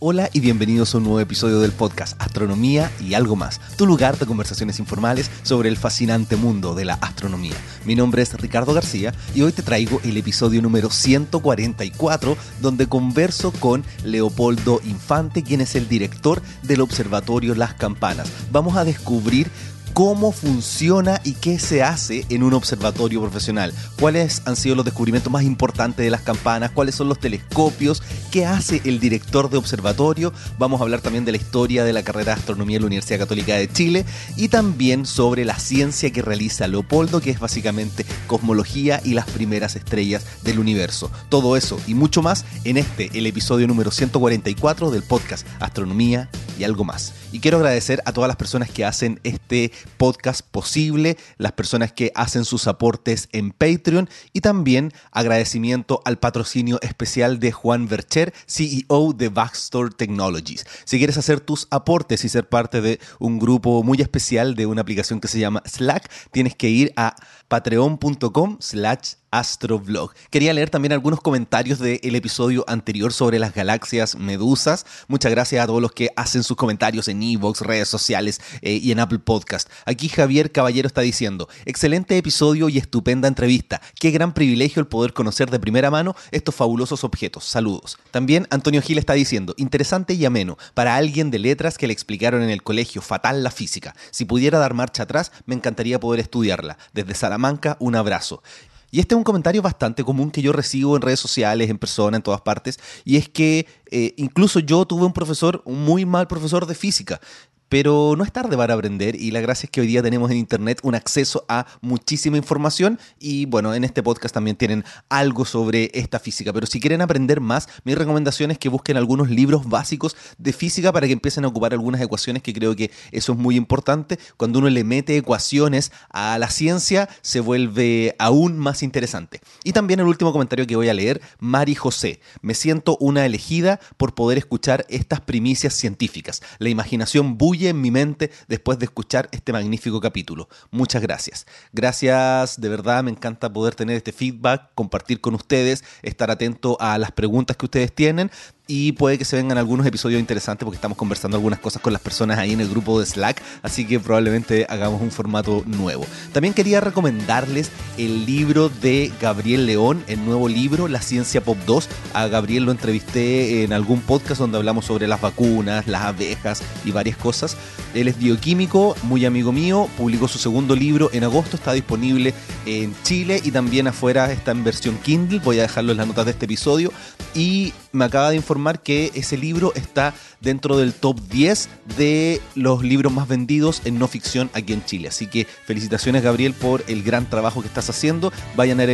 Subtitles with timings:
[0.00, 4.16] Hola y bienvenidos a un nuevo episodio del podcast Astronomía y algo más, tu lugar
[4.16, 7.56] de conversaciones informales sobre el fascinante mundo de la astronomía.
[7.84, 13.50] Mi nombre es Ricardo García y hoy te traigo el episodio número 144 donde converso
[13.50, 18.30] con Leopoldo Infante, quien es el director del Observatorio Las Campanas.
[18.52, 19.50] Vamos a descubrir
[19.92, 23.72] cómo funciona y qué se hace en un observatorio profesional.
[23.98, 26.70] ¿Cuáles han sido los descubrimientos más importantes de las campanas?
[26.70, 28.02] ¿Cuáles son los telescopios?
[28.30, 30.32] ¿Qué hace el director de observatorio?
[30.58, 33.18] Vamos a hablar también de la historia de la carrera de astronomía en la Universidad
[33.18, 34.04] Católica de Chile
[34.36, 39.76] y también sobre la ciencia que realiza Leopoldo, que es básicamente cosmología y las primeras
[39.76, 41.10] estrellas del universo.
[41.28, 46.64] Todo eso y mucho más en este, el episodio número 144 del podcast Astronomía y
[46.64, 47.14] algo más.
[47.32, 52.12] Y quiero agradecer a todas las personas que hacen este podcast posible, las personas que
[52.14, 59.12] hacen sus aportes en Patreon y también agradecimiento al patrocinio especial de Juan Vercher, CEO
[59.12, 60.66] de Backstore Technologies.
[60.84, 64.82] Si quieres hacer tus aportes y ser parte de un grupo muy especial de una
[64.82, 67.16] aplicación que se llama Slack, tienes que ir a
[67.48, 70.12] patreon.com slash Astrovlog.
[70.30, 74.86] Quería leer también algunos comentarios del episodio anterior sobre las galaxias medusas.
[75.06, 78.90] Muchas gracias a todos los que hacen sus comentarios en Evox, redes sociales eh, y
[78.90, 79.68] en Apple Podcast.
[79.84, 83.82] Aquí Javier Caballero está diciendo, excelente episodio y estupenda entrevista.
[84.00, 87.44] Qué gran privilegio el poder conocer de primera mano estos fabulosos objetos.
[87.44, 87.98] Saludos.
[88.10, 92.42] También Antonio Gil está diciendo, interesante y ameno para alguien de letras que le explicaron
[92.42, 93.94] en el colegio fatal la física.
[94.10, 96.78] Si pudiera dar marcha atrás, me encantaría poder estudiarla.
[96.94, 97.37] Desde Salamanca,
[97.78, 98.42] un abrazo.
[98.90, 102.16] Y este es un comentario bastante común que yo recibo en redes sociales, en persona,
[102.16, 106.26] en todas partes, y es que eh, incluso yo tuve un profesor, un muy mal
[106.26, 107.20] profesor de física,
[107.68, 110.36] pero no es tarde para aprender y la gracia es que hoy día tenemos en
[110.38, 115.90] Internet un acceso a muchísima información y bueno, en este podcast también tienen algo sobre
[115.94, 116.52] esta física.
[116.52, 120.92] Pero si quieren aprender más, mi recomendación es que busquen algunos libros básicos de física
[120.92, 124.18] para que empiecen a ocupar algunas ecuaciones, que creo que eso es muy importante.
[124.36, 129.40] Cuando uno le mete ecuaciones a la ciencia, se vuelve aún más interesante.
[129.64, 132.20] Y también el último comentario que voy a leer, Mari José.
[132.40, 136.42] Me siento una elegida por poder escuchar estas primicias científicas.
[136.58, 140.48] La imaginación bulla en mi mente después de escuchar este magnífico capítulo.
[140.70, 141.46] Muchas gracias.
[141.72, 146.96] Gracias, de verdad me encanta poder tener este feedback, compartir con ustedes, estar atento a
[146.98, 148.30] las preguntas que ustedes tienen
[148.70, 152.02] y puede que se vengan algunos episodios interesantes porque estamos conversando algunas cosas con las
[152.02, 156.06] personas ahí en el grupo de Slack, así que probablemente hagamos un formato nuevo.
[156.34, 161.88] También quería recomendarles el libro de Gabriel León, el nuevo libro La Ciencia Pop 2.
[162.12, 166.90] A Gabriel lo entrevisté en algún podcast donde hablamos sobre las vacunas, las abejas y
[166.90, 167.56] varias cosas.
[167.94, 172.34] Él es bioquímico, muy amigo mío, publicó su segundo libro en agosto, está disponible
[172.66, 176.26] en Chile y también afuera está en versión Kindle, voy a dejarlo en las notas
[176.26, 176.92] de este episodio
[177.34, 182.82] y me acaba de informar que ese libro está dentro del top 10 de los
[182.82, 185.08] libros más vendidos en no ficción aquí en Chile.
[185.08, 188.32] Así que felicitaciones Gabriel por el gran trabajo que estás haciendo.
[188.56, 188.86] Vayan a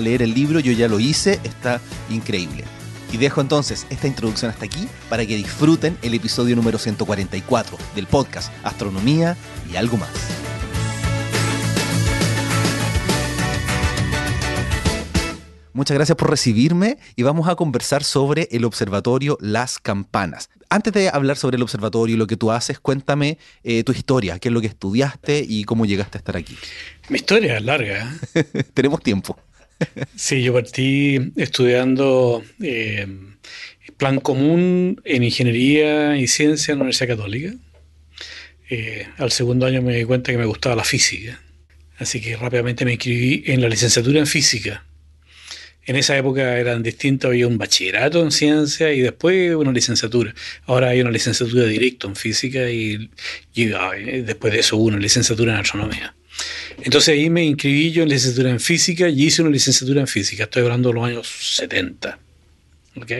[0.00, 1.80] leer el, libro, yo ya lo hice, está
[2.10, 2.64] increíble.
[3.12, 8.06] Y dejo entonces esta introducción hasta aquí para que disfruten el episodio número 144 del
[8.06, 9.36] podcast Astronomía
[9.72, 10.57] y algo más.
[15.78, 20.50] Muchas gracias por recibirme y vamos a conversar sobre el observatorio Las Campanas.
[20.68, 24.40] Antes de hablar sobre el observatorio y lo que tú haces, cuéntame eh, tu historia,
[24.40, 26.56] qué es lo que estudiaste y cómo llegaste a estar aquí.
[27.10, 28.12] Mi historia es larga.
[28.34, 28.42] ¿eh?
[28.74, 29.38] Tenemos tiempo.
[30.16, 33.06] sí, yo partí estudiando eh,
[33.96, 37.54] plan común en ingeniería y ciencia en la Universidad Católica.
[39.18, 41.40] al segundo año me di cuenta que me gustaba la física,
[41.98, 44.82] así que rápidamente me inscribí en la licenciatura en física
[45.88, 50.34] en esa época eran distintos, había un bachillerato en ciencia y después una licenciatura.
[50.66, 53.10] Ahora hay una licenciatura directa en física y,
[53.54, 56.14] después de eso hubo una licenciatura en astronomía.
[56.82, 60.44] Entonces ahí me inscribí yo en licenciatura en física y hice una licenciatura en física.
[60.44, 61.26] Estoy hablando de los años
[61.56, 62.18] 70.
[62.96, 63.12] ¿Ok?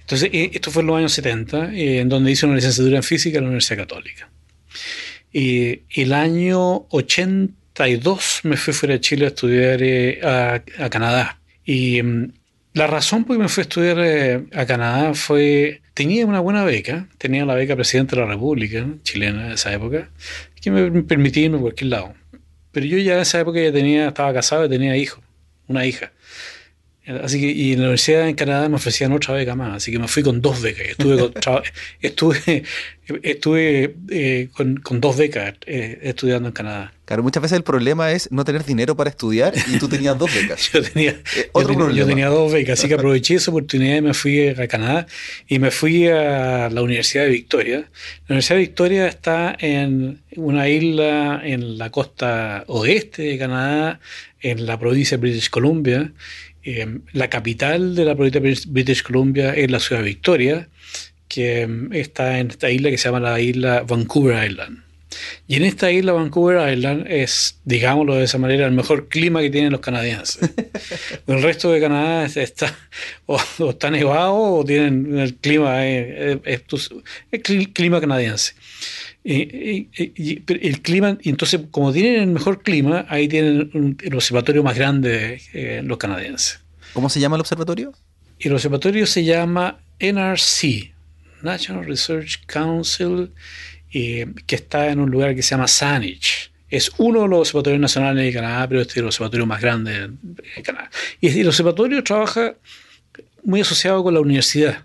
[0.00, 3.02] Entonces, eh, esto fue en los años 70, eh, en donde hice una licenciatura en
[3.02, 4.30] física en la Universidad Católica.
[5.32, 11.39] Y el año 82 me fui fuera de Chile a estudiar eh, a Canadá
[11.70, 12.32] y mm,
[12.74, 16.64] la razón por que me fui a estudiar eh, a Canadá fue tenía una buena
[16.64, 20.10] beca, tenía la beca presidente de la República chilena de esa época,
[20.60, 22.14] que me permitía irme a cualquier lado.
[22.72, 25.22] Pero yo ya en esa época ya tenía, estaba casado y tenía hijo,
[25.68, 26.10] una hija.
[27.22, 29.98] Así que, y en la universidad en Canadá me ofrecían otra beca más, así que
[29.98, 30.88] me fui con dos becas.
[30.88, 31.32] Estuve
[32.00, 32.62] estuve,
[33.22, 36.92] estuve eh, con, con, dos becas eh, estudiando en Canadá.
[37.04, 40.32] Claro, muchas veces el problema es no tener dinero para estudiar y tú tenías dos
[40.32, 40.70] becas.
[40.72, 44.48] yo, tenía, eh, yo, tenía, dos becas, así que aproveché esa oportunidad y me fui
[44.48, 45.06] a Canadá
[45.48, 47.78] y me fui a la Universidad de Victoria.
[48.28, 54.00] La Universidad de Victoria está en una isla en la costa oeste de Canadá,
[54.40, 56.12] en la provincia de British Columbia
[56.62, 60.68] eh, la capital de la provincia de British Columbia es la ciudad de Victoria,
[61.28, 64.89] que mm, está en esta isla que se llama la isla Vancouver Island.
[65.46, 69.50] Y en esta isla Vancouver Island es, digámoslo de esa manera, el mejor clima que
[69.50, 70.50] tienen los canadienses.
[71.26, 72.76] el resto de Canadá está
[73.26, 73.40] o,
[73.70, 76.62] está nevado o tienen el clima, eh, eh,
[77.32, 78.54] el clima canadiense.
[79.22, 79.88] Y,
[80.46, 85.42] el clima, y entonces, como tienen el mejor clima, ahí tienen el observatorio más grande
[85.52, 86.60] eh, los canadienses.
[86.94, 87.92] ¿Cómo se llama el observatorio?
[88.38, 90.94] El observatorio se llama NRC,
[91.42, 93.32] National Research Council,
[93.92, 96.50] eh, que está en un lugar que se llama Saanich.
[96.68, 100.10] Es uno de los observatorios nacionales de Canadá, pero este es el observatorio más grande
[100.22, 100.90] de Canadá.
[101.20, 102.54] Y el observatorio trabaja
[103.42, 104.84] muy asociado con la universidad.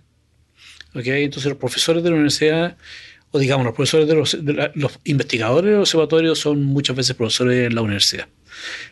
[0.96, 1.24] ¿okay?
[1.24, 2.78] Entonces los profesores de la universidad
[3.36, 4.38] o digamos, los profesores de los,
[4.76, 8.30] los investigadores del observatorio son muchas veces profesores en la universidad.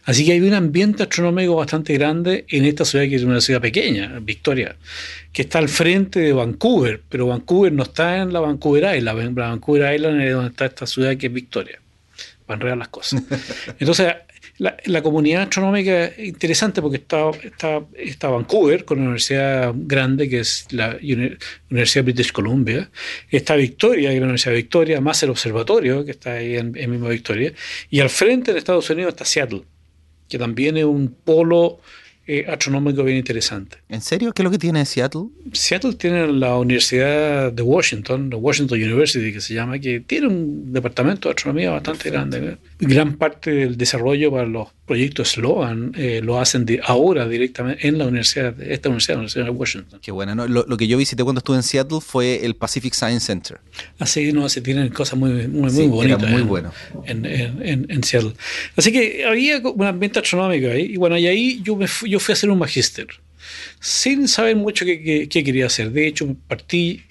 [0.05, 3.61] Así que hay un ambiente astronómico bastante grande en esta ciudad que es una ciudad
[3.61, 4.75] pequeña, Victoria,
[5.31, 9.49] que está al frente de Vancouver, pero Vancouver no está en la Vancouver Island, la
[9.49, 11.79] Vancouver Island es donde está esta ciudad que es Victoria,
[12.45, 13.23] para enredar las cosas.
[13.79, 14.13] Entonces,
[14.57, 20.39] la, comunidad astronómica es interesante porque está, está, está, Vancouver, con una universidad grande que
[20.39, 20.97] es la
[21.69, 22.89] Universidad British Columbia,
[23.29, 26.77] está Victoria, que es la Universidad de Victoria, más el observatorio, que está ahí en,
[26.77, 27.53] en mismo Victoria,
[27.89, 29.63] y al frente de Estados Unidos está Seattle,
[30.29, 31.79] que también es un polo
[32.25, 33.77] eh, astronómico bien interesante.
[33.89, 34.31] ¿En serio?
[34.33, 35.25] ¿Qué es lo que tiene Seattle?
[35.51, 40.71] Seattle tiene la Universidad de Washington, la Washington University que se llama, que tiene un
[40.71, 42.57] departamento de astronomía bastante grande.
[42.79, 47.97] Gran parte del desarrollo para los proyectos SLOAN eh, lo hacen de ahora directamente en
[47.97, 49.99] la universidad, esta universidad, la Universidad de Washington.
[50.01, 50.47] Qué bueno, ¿no?
[50.47, 53.59] lo, que yo visité cuando estuve en Seattle fue el Pacific Science Center.
[53.99, 56.29] Así, no, se tienen cosas muy, muy, muy bonitas.
[56.29, 56.71] muy bueno.
[57.05, 58.33] En, en, en, Seattle.
[58.75, 62.19] Así que había un ambiente astronómico ahí, y bueno, y ahí yo, me fui, yo
[62.19, 63.07] fui a hacer un magíster,
[63.79, 65.91] sin saber mucho qué, qué, quería hacer.
[65.91, 67.03] De hecho, partí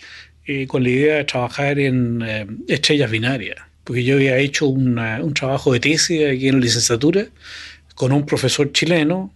[0.47, 5.35] eh, con la idea de trabajar en eh, estrellas binarias porque yo había hecho un
[5.35, 7.27] trabajo de tesis aquí en la licenciatura
[7.95, 9.33] con un profesor chileno,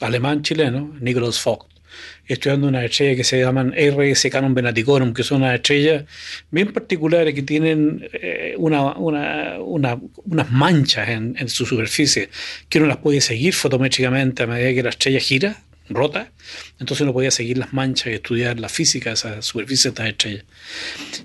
[0.00, 1.68] alemán chileno, Nicholas Vogt,
[2.26, 6.04] estudiando una estrella que se llaman RS Canon Venaticorum, que son unas estrellas
[6.50, 12.28] bien particulares que tienen eh, una, unas manchas en, en, su superficie,
[12.68, 16.30] que uno las puede seguir fotométricamente a medida que la estrella gira rota,
[16.78, 20.08] entonces no podía seguir las manchas y estudiar la física de esa superficie de estas
[20.08, 20.44] estrellas.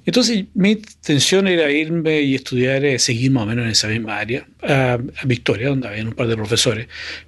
[0.06, 4.18] Entonces mi intención era irme y estudiar, eh, seguir más o menos en esa misma
[4.18, 6.88] área, a, Victoria, donde había un par de profesores,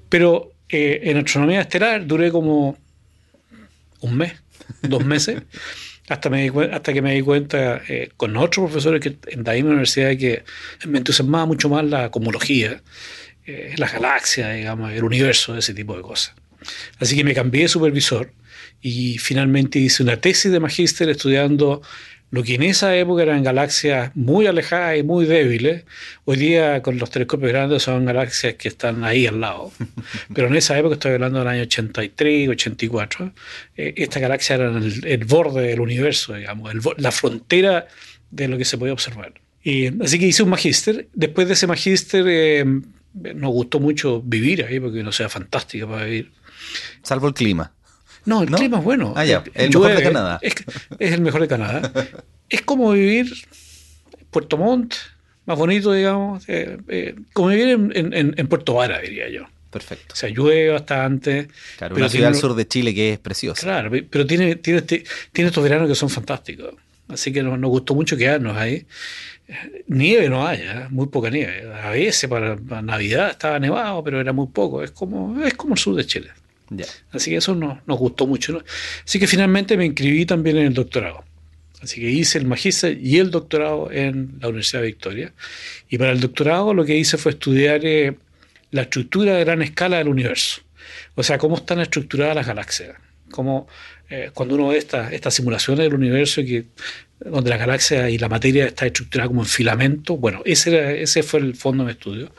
[0.10, 2.78] pero eh, en astronomía estelar duré como
[4.02, 4.34] un mes,
[4.82, 5.42] dos meses,
[6.10, 9.72] hasta, me hasta que me di cuenta eh, con otros profesores que en la misma
[9.72, 10.44] universidad que
[10.88, 12.82] me entusiasmaba mucho más la cosmología,
[13.78, 16.34] las galaxias, digamos, el universo, ese tipo de cosas.
[17.00, 18.32] Así que me cambié de supervisor
[18.82, 21.82] y finalmente hice una tesis de magíster estudiando
[22.32, 25.86] lo que en esa época eran galaxias muy alejadas y muy débiles.
[26.26, 29.72] Hoy día con los telescopios grandes son galaxias que están ahí al lado.
[30.34, 33.32] Pero en esa época, estoy hablando del año 83, 84,
[33.78, 37.88] eh, estas galaxias eran el, borde del universo, digamos, la frontera
[38.32, 39.34] de lo que se podía observar.
[39.64, 41.08] Y, así que hice un magíster.
[41.14, 42.66] Después de ese magíster eh,
[43.14, 46.32] nos gustó mucho vivir ahí porque no sea fantástico para vivir.
[47.02, 47.75] Salvo el clima.
[48.26, 49.14] No, el clima es bueno.
[49.16, 49.44] Ah, ya.
[49.54, 50.40] El, mejor de Canadá.
[50.42, 50.56] Es,
[51.00, 51.92] el mejor de Canadá.
[52.50, 53.32] es como vivir
[54.20, 54.96] en Puerto Montt,
[55.46, 56.44] más bonito, digamos.
[56.48, 59.46] Eh, eh, como vivir en, Puerto Vara, diría yo.
[59.70, 60.14] Perfecto.
[60.14, 61.50] O sea, llueve bastante.
[61.78, 63.62] Claro, una ciudad al sur de Chile que es preciosa.
[63.62, 66.74] Claro, pero tiene, tiene, tiene estos veranos que son fantásticos.
[67.08, 68.86] Así que nos, gustó mucho quedarnos ahí.
[69.88, 70.88] Nieve no hay, ¿eh?
[70.90, 71.72] muy poca nieve.
[71.72, 74.82] A veces para, Navidad estaba nevado, pero era muy poco.
[74.82, 76.30] Es como, es como el sur de Chile.
[77.12, 78.64] Así que eso nos, gustó mucho.
[79.06, 81.24] Así que finalmente me inscribí también en el doctorado.
[81.82, 85.34] Así que hice el magíster y el doctorado en la Universidad de Victoria.
[85.90, 88.16] Y para el doctorado lo que hice fue estudiar eh,
[88.72, 90.62] la estructura de gran escala del universo.
[91.16, 92.96] O sea, cómo están estructuradas las galaxias
[93.32, 93.68] como
[94.10, 96.66] eh, cuando uno ve estas simulaciones del universo que,
[97.20, 101.40] donde la galaxia y la materia está estructurada como en filamento, bueno, ese, ese fue
[101.40, 102.32] el fondo de mi estudio.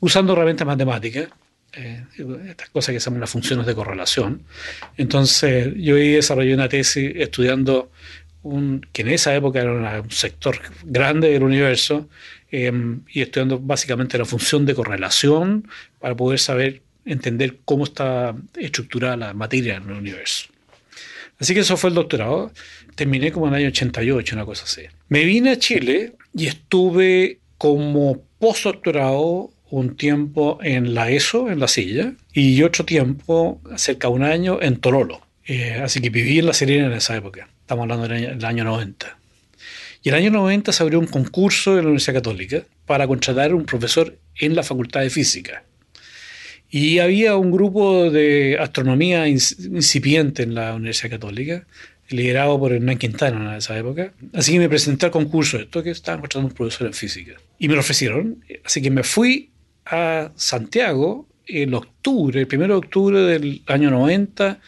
[0.00, 1.28] Usando herramientas matemáticas,
[1.72, 2.04] eh,
[2.48, 4.42] estas cosas que se llaman las funciones de correlación.
[4.96, 7.90] Entonces, yo desarrollé una tesis estudiando
[8.42, 12.08] un, que en esa época era un sector grande del universo,
[12.50, 15.68] em, y estudiando básicamente la función de correlación
[15.98, 20.48] para poder saber, entender cómo está estructurada la materia en el universo.
[21.38, 22.52] Así que eso fue el doctorado.
[22.94, 24.82] Terminé como en el año 88, una cosa así.
[25.08, 31.68] Me vine a Chile y estuve como postdoctorado un tiempo en la ESO, en la
[31.68, 35.20] silla, y otro tiempo, cerca de un año, en Tololo.
[35.46, 37.48] Eh, así que viví en La Serena en esa época.
[37.60, 39.18] Estamos hablando del año, del año 90.
[40.02, 43.64] Y el año 90 se abrió un concurso en la Universidad Católica para contratar un
[43.64, 45.64] profesor en la Facultad de Física.
[46.70, 51.64] Y había un grupo de astronomía incipiente en la Universidad Católica,
[52.08, 54.12] liderado por Hernán Quintana en esa época.
[54.32, 57.34] Así que me presenté al concurso, esto que estaban contratando un profesor en física.
[57.58, 58.44] Y me lo ofrecieron.
[58.64, 59.50] Así que me fui
[59.86, 64.58] a Santiago en octubre, el 1 de octubre del año 90,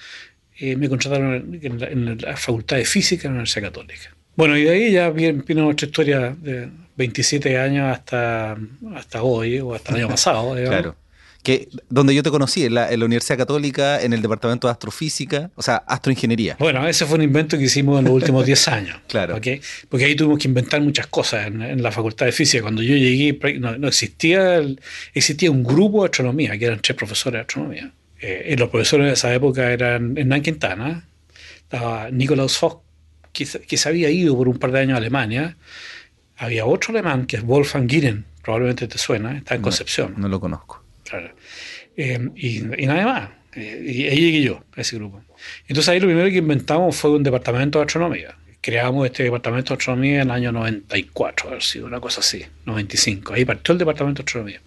[0.61, 4.15] eh, me contrataron en la, Facultad de Física en la Universidad Católica.
[4.37, 8.57] Bueno, y de ahí ya vino nuestra historia de 27 años hasta,
[8.95, 10.55] hasta hoy, o hasta el año pasado.
[10.55, 10.95] Claro
[11.43, 15.63] que donde yo te conocí, en la, Universidad Católica, en el Departamento de Astrofísica, o
[15.63, 16.57] sea, Astroingeniería.
[16.59, 18.97] Bueno, ese fue un invento que hicimos en los últimos 10 años.
[19.09, 19.35] claro.
[19.89, 22.63] Porque ahí tuvimos que inventar muchas cosas en, la Facultad de Física.
[22.63, 24.61] Cuando yo llegué, no, existía,
[25.15, 27.93] existía un grupo de astronomía, que eran tres profesores de astronomía.
[28.21, 31.05] Eh, y los profesores de esa época eran Hernán Quintana,
[31.63, 32.83] estaba Nikolaus Fock,
[33.33, 35.57] que, se había ido por un par de años a Alemania.
[36.37, 40.15] Había otro alemán, que es Wolfgang Giren, probablemente te suena, está en Concepción.
[40.17, 40.88] No lo conozco.
[41.09, 41.35] Claro.
[41.97, 43.31] Eh, y, nada más.
[43.57, 45.23] Y ahí llegué yo, a ese grupo.
[45.67, 48.37] Entonces ahí lo primero que inventamos fue un departamento de astronomía.
[48.61, 53.35] Creamos este departamento de astronomía en el año 94, haber sido una cosa así, 95.
[53.35, 54.61] Ahí partió el departamento de astronomía.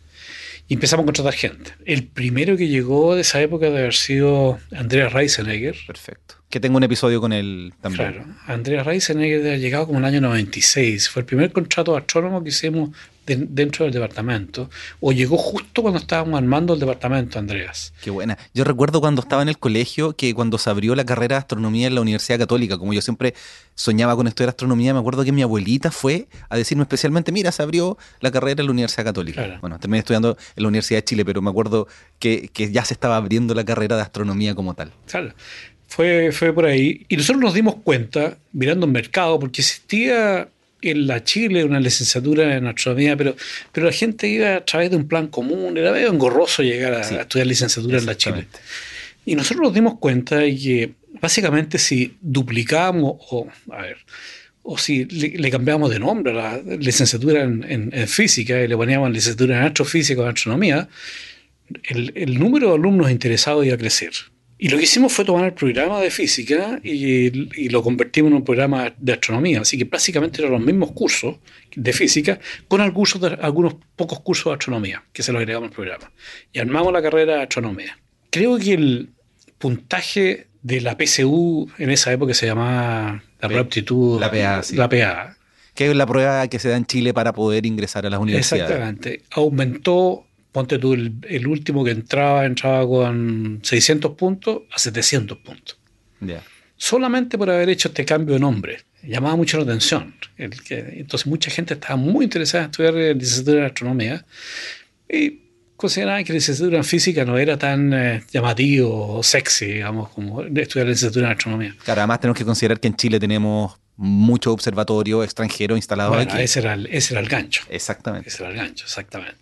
[0.67, 1.73] Y empezamos a contratar gente.
[1.85, 5.75] El primero que llegó de esa época debe haber sido Andreas Reisenegger.
[5.85, 6.35] Perfecto.
[6.49, 8.13] Que tengo un episodio con él también.
[8.13, 8.25] Claro.
[8.47, 11.09] Andreas Reisenegger ha llegado como en el año 96.
[11.09, 12.91] Fue el primer contrato de astrónomo que hicimos
[13.37, 14.69] dentro del departamento,
[14.99, 17.93] o llegó justo cuando estábamos armando el departamento, Andreas.
[18.01, 18.37] Qué buena.
[18.53, 21.87] Yo recuerdo cuando estaba en el colegio que cuando se abrió la carrera de astronomía
[21.87, 23.33] en la Universidad Católica, como yo siempre
[23.75, 27.63] soñaba con estudiar astronomía, me acuerdo que mi abuelita fue a decirme especialmente, mira, se
[27.63, 29.57] abrió la carrera en la Universidad Católica.
[29.61, 31.87] Bueno, terminé estudiando en la Universidad de Chile, pero me acuerdo
[32.19, 34.91] que, que ya se estaba abriendo la carrera de astronomía como tal.
[35.07, 35.33] Claro.
[35.87, 37.05] Fue, fue por ahí.
[37.09, 40.47] Y nosotros nos dimos cuenta, mirando el mercado, porque existía
[40.81, 43.35] en la Chile una licenciatura en astronomía, pero,
[43.71, 47.21] pero la gente iba a través de un plan común, era medio engorroso llegar a,
[47.21, 48.47] estudiar licenciatura en la Chile.
[49.25, 53.97] Y nosotros nos dimos cuenta de que básicamente si duplicamos o, a ver,
[54.63, 59.57] o si le, cambiamos de nombre a la licenciatura en, física y le poníamos licenciatura
[59.57, 60.87] en astrofísica o astronomía,
[61.83, 64.11] el, el número de alumnos interesados iba a crecer.
[64.63, 67.31] Y lo que hicimos fue tomar el programa de física y,
[67.69, 69.61] lo convertimos en un programa de astronomía.
[69.61, 71.37] Así que básicamente eran los mismos cursos
[71.75, 76.11] de física con algunos, algunos pocos cursos de astronomía que se los agregamos al programa.
[76.53, 77.97] Y armamos la carrera de astronomía.
[78.29, 79.09] Creo que el
[79.57, 84.19] puntaje de la PSU en esa época se llamaba la prueba aptitud.
[84.19, 85.37] La PA, La PA.
[85.73, 88.69] Que es la prueba que se da en Chile para poder ingresar a las universidades.
[88.69, 89.23] Exactamente.
[89.31, 95.77] Aumentó ponte tú, el, último que entraba, entraba con 600 puntos a 700 puntos.
[96.75, 98.79] Solamente por haber hecho este cambio de nombre.
[99.03, 100.15] Llamaba mucho la atención.
[100.37, 104.25] El que, entonces mucha gente estaba muy interesada en estudiar licenciatura en astronomía
[105.09, 105.41] y
[105.75, 110.43] consideraban que la licenciatura en física no era tan eh, llamativo o sexy, digamos, como
[110.43, 111.75] estudiar licenciatura en astronomía.
[111.83, 116.59] Claro, además tenemos que considerar que en Chile tenemos muchos observatorios extranjeros instalados bueno, Ese
[116.59, 117.63] era, el, ese era el gancho.
[117.69, 118.29] Exactamente.
[118.29, 119.37] Ese era el gancho, exactamente.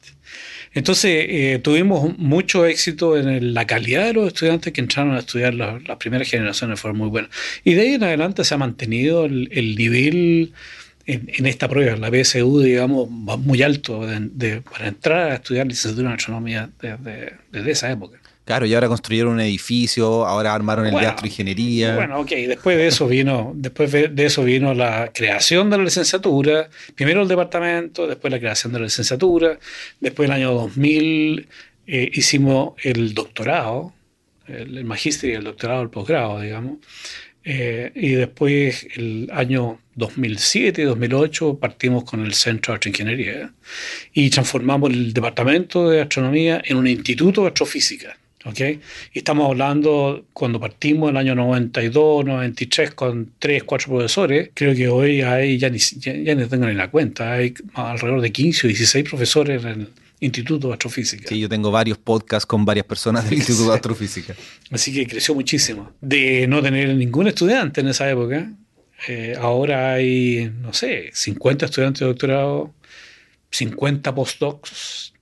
[0.74, 5.54] Entonces, eh, tuvimos mucho éxito en la calidad de los estudiantes que entraron a estudiar.
[5.54, 7.32] Las, primeras generaciones fueron muy buenas.
[7.64, 10.54] Y de ahí en adelante se ha mantenido el, nivel
[11.06, 14.06] en, esta prueba, la PSU, digamos, muy alto
[14.72, 18.19] para entrar a estudiar licenciatura en astronomía desde, desde esa época.
[18.50, 21.94] Claro, y ahora construyeron un edificio, ahora armaron el de astroingeniería.
[21.94, 26.68] Bueno, ok, después de eso vino, después de eso vino la creación de la licenciatura,
[26.96, 29.60] primero el departamento, después la creación de la licenciatura,
[30.00, 31.48] después el año 2000
[31.86, 33.94] eh, hicimos el doctorado,
[34.48, 36.80] el, magíster y el doctorado, el posgrado, digamos,
[37.44, 43.54] eh, y después el año 2007, 2008 partimos con el Centro de Astroingeniería
[44.12, 48.80] y transformamos el departamento de astronomía en un instituto de astrofísica ¿okay?
[49.14, 54.88] Y estamos hablando, cuando partimos el año 92, 93, con 3, 4 profesores, creo que
[54.88, 58.70] hoy hay, ya ni, ya, ni tengo ni la cuenta, hay alrededor de 15 o
[58.70, 59.90] 16 profesores en el
[60.22, 61.30] Instituto de Astrofísica.
[61.30, 64.36] Sí, yo tengo varios podcasts con varias personas del Instituto de Astrofísica.
[64.72, 65.94] Así que creció muchísimo.
[66.02, 68.52] De no tener ningún estudiante en esa época,
[69.08, 72.74] eh, ahora hay, no sé, 50 estudiantes de doctorado,
[73.52, 75.14] 50 postdocs,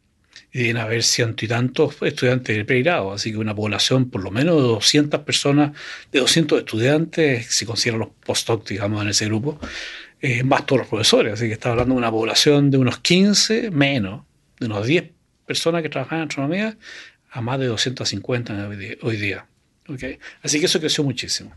[0.52, 4.32] y deben haber ciento y tantos estudiantes de pregrado, así que una población por lo
[4.32, 5.72] menos de 200 personas,
[6.12, 9.60] de 200 estudiantes, si consideran los postdocs, digamos, en ese grupo,
[10.22, 13.72] eh, más todos los profesores, así que está hablando de una población de unos 15
[13.72, 14.24] menos,
[14.60, 15.12] de unos 10
[15.46, 16.78] personas que trabajan en astronomía,
[17.30, 18.70] a más de 250
[19.02, 19.46] hoy día.
[19.88, 20.18] ¿okay?
[20.42, 21.54] Así que eso creció muchísimo.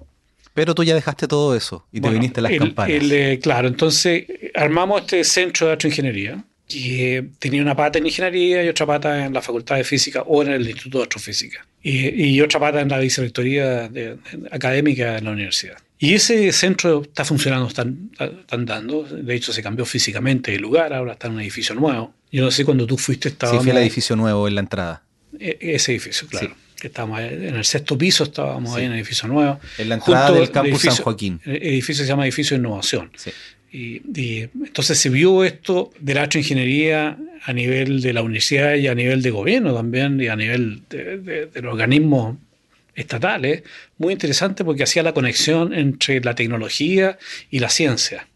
[0.52, 2.90] Pero tú ya dejaste todo eso y te viniste a las campanas.
[3.00, 8.68] Eh, claro, entonces armamos este centro de astroingeniería que tenía una pata en ingeniería y
[8.68, 12.40] otra pata en la Facultad de Física o en el Instituto de Astrofísica y, y
[12.40, 13.90] otra pata en la vicerrectoría
[14.50, 15.78] académica de la universidad.
[16.02, 17.86] Y ese centro está funcionando, está,
[18.50, 19.02] andando.
[19.02, 22.14] De hecho, se cambió físicamente de lugar, ahora está en un edificio nuevo.
[22.32, 23.52] Yo no sé cuando tú fuiste, estaba.
[23.52, 25.02] Sí, fue el edificio nuevo en la entrada.
[25.38, 26.56] E, ese edificio, claro.
[26.80, 29.60] Que estábamos en el sexto piso, estábamos ahí en el edificio nuevo.
[29.76, 31.38] En la entrada del campus San Joaquín.
[31.44, 33.10] El edificio se llama Edificio de Innovación.
[33.16, 33.30] Sí.
[33.72, 38.94] Y, entonces se vio esto de la ingeniería a nivel de la universidad y a
[38.94, 42.36] nivel de gobierno también y a nivel de, los organismos
[42.94, 43.62] estatales,
[43.98, 47.18] muy interesante porque hacía la conexión entre la tecnología
[47.50, 48.26] y la ciencia.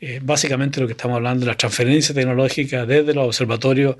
[0.00, 3.96] Eh, básicamente lo que estamos hablando de la transferencia tecnológica desde los observatorios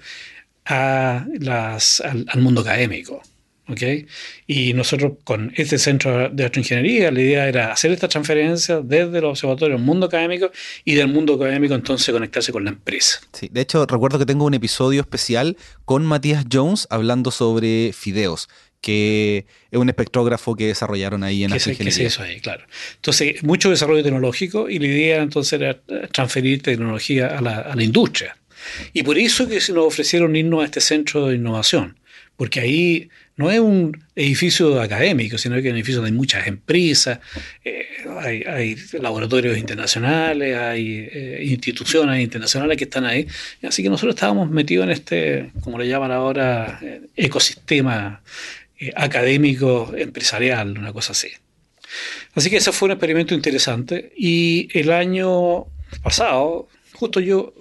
[0.65, 3.23] al mundo académico.
[3.69, 4.07] ¿Okay?
[4.47, 9.31] Y nosotros con este centro de astroingeniería, la idea era hacer esta transferencia desde los
[9.31, 10.51] observatorios del mundo académico
[10.85, 13.21] y del mundo académico entonces conectarse con la empresa.
[13.33, 18.49] Sí, de hecho recuerdo que tengo un episodio especial con Matías Jones hablando sobre fideos
[18.85, 22.39] que es un espectrógrafo que desarrollaron ahí en la ¿Qué es eso ahí?
[22.41, 22.67] Claro.
[22.97, 25.81] Entonces, mucho desarrollo tecnológico y la idea entonces era
[26.13, 28.37] transferir tecnología a la, a la industria.
[28.93, 31.99] Y por eso que se nos ofrecieron irnos a este centro de innovación,
[32.37, 36.47] porque ahí no es un edificio académico, sino que es un edificio donde hay muchas
[36.47, 37.19] empresas,
[37.65, 37.87] eh,
[38.21, 43.27] hay, laboratorios internacionales, hay eh, instituciones internacionales que están ahí.
[43.63, 48.23] Así que nosotros estábamos metidos en este, como le llaman ahora, eh, ecosistema
[48.95, 51.29] académico empresarial, una cosa así.
[52.35, 55.67] Así que ese fue un experimento interesante y el año
[56.03, 57.55] pasado, justo yo,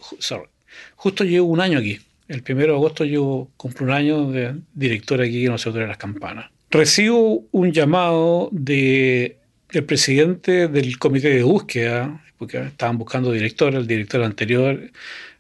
[0.95, 1.99] justo llevo un año aquí
[2.33, 5.97] el primero de agosto yo cumplo un año de director aquí en Observatorio de las
[5.97, 6.49] Campanas.
[6.71, 9.37] Recibo un llamado de,
[9.71, 14.89] del presidente del comité de búsqueda, porque estaban buscando director, el director anterior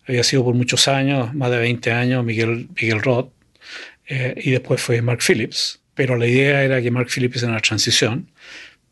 [0.07, 3.31] había sido por muchos años, más de 20 años, Miguel, Miguel Roth,
[4.07, 7.59] eh, y después fue Mark Phillips, pero la idea era que Mark Phillips en la
[7.59, 8.27] transición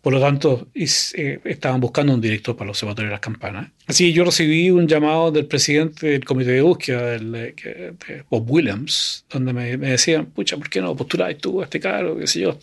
[0.02, 3.70] por lo tanto, eh, estaban buscando un director para el Observatorio de las Campanas.
[3.86, 9.26] Así yo recibí un llamado del presidente del comité de búsqueda, del, de, Bob Williams,
[9.30, 12.18] donde me, decían, pucha, ¿por qué no postuláis tú a este cargo?
[12.18, 12.58] Que si yo,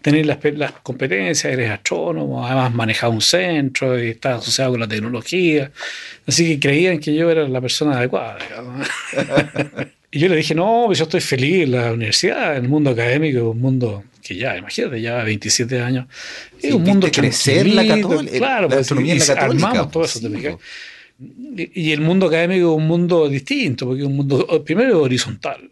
[0.00, 4.88] tenés las, las, competencias, eres astrónomo, además manejas un centro y estás asociado con la
[4.88, 5.70] tecnología.
[6.26, 8.38] Así que creían que yo era la persona adecuada.
[10.10, 13.50] y yo le dije, no, yo estoy feliz en la universidad, en el mundo académico,
[13.50, 16.06] un mundo que ya, imagínate, ya 27 años.
[16.60, 19.44] es un mundo crecer la católica, claro, la pues, en la católica.
[19.44, 20.20] Armamos todo eso.
[21.56, 25.68] y, y, el mundo académico es un mundo distinto, porque es un mundo, primero, horizontal.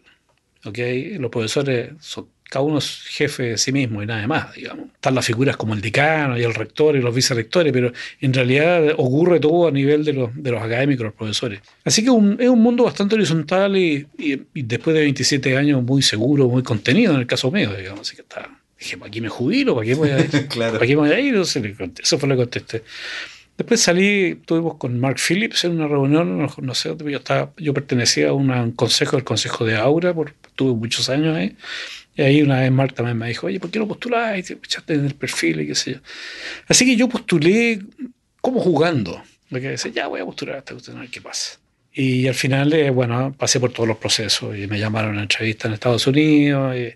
[0.64, 1.18] ¿okay?
[1.18, 4.86] Los profesores son cada uno es jefe de sí mismo y nada más, digamos.
[4.94, 8.88] Están las figuras como el decano y el rector y los vicerrectores, pero en realidad
[8.96, 11.60] ocurre todo a nivel de los, de los académicos, los profesores.
[11.84, 14.04] Así que es un mundo bastante horizontal y,
[14.52, 18.00] después de 27 años muy seguro, muy contenido en el caso mío, digamos.
[18.00, 18.50] Así que está.
[18.76, 19.76] Dije, ¿para qué me jubilo?
[19.76, 20.30] ¿Para qué voy a ir?
[20.48, 20.72] claro.
[20.72, 21.36] ¿Para qué voy a ir?
[21.36, 22.82] Eso fue lo que contesté.
[23.60, 28.30] Después salí, estuvimos con Mark Phillips en una reunión, no, sé, yo, estaba, yo pertenecía
[28.30, 31.54] a un consejo, del Consejo de Aura, por, tuve muchos años ahí.
[32.20, 34.38] Y ahí una vez Mark también me dijo, oye, ¿por qué no postulás?
[34.38, 35.98] Y te echaste en el perfil y qué sé yo.
[36.68, 37.80] Así que yo postulé
[38.42, 39.22] como jugando.
[39.48, 41.58] Me quedé, ya voy a postular hasta que a ver qué pasa.
[41.94, 45.66] Y al final, eh, bueno, pasé por todos los procesos y me llamaron a entrevista
[45.66, 46.76] en Estados Unidos.
[46.76, 46.94] Y,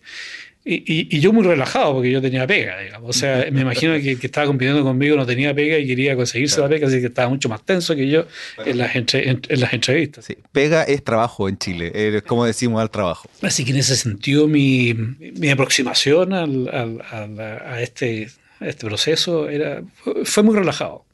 [0.67, 3.11] y, y, yo muy relajado porque yo tenía pega, digamos.
[3.11, 6.59] O sea, me imagino que que estaba compitiendo conmigo no tenía pega y quería conseguirse
[6.59, 8.25] la pega, así que estaba mucho más tenso que yo
[8.65, 10.25] en, las en, las entrevistas.
[10.25, 13.29] Sí, pega es trabajo en Chile, es como decimos al trabajo.
[13.43, 19.51] Así que en ese sentido mi, mi aproximación al, al, a, este, a este proceso
[19.51, 19.83] era,
[20.25, 21.05] fue muy relajado.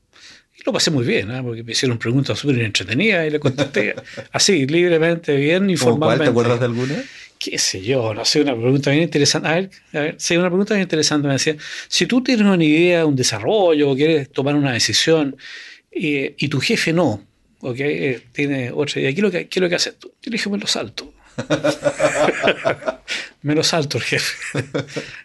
[0.65, 1.43] lo pasé muy bien, ¿eh?
[1.43, 3.97] porque me hicieron preguntas súper entretenidas y le contesté
[4.33, 6.33] así, libremente, bien, informalmente.
[6.33, 6.47] ¿Cuál?
[6.47, 7.05] ¿Te acuerdas de alguna?
[7.41, 9.49] Qué sé yo, no sé, una pregunta bien interesante.
[9.49, 11.27] A ver, a ver, sí, una pregunta bien interesante.
[11.27, 11.57] Me decía,
[11.89, 15.37] si tú tienes una idea, un desarrollo, o quieres tomar una decisión,
[15.91, 17.25] eh, y tu jefe no,
[17.61, 17.81] ¿ok?
[17.81, 20.13] Eh, tiene otra idea, ¿qué es lo que, qué es lo que haces tú?
[20.23, 21.15] Yo le dije, me lo salto.
[23.43, 24.37] me lo salto el jefe.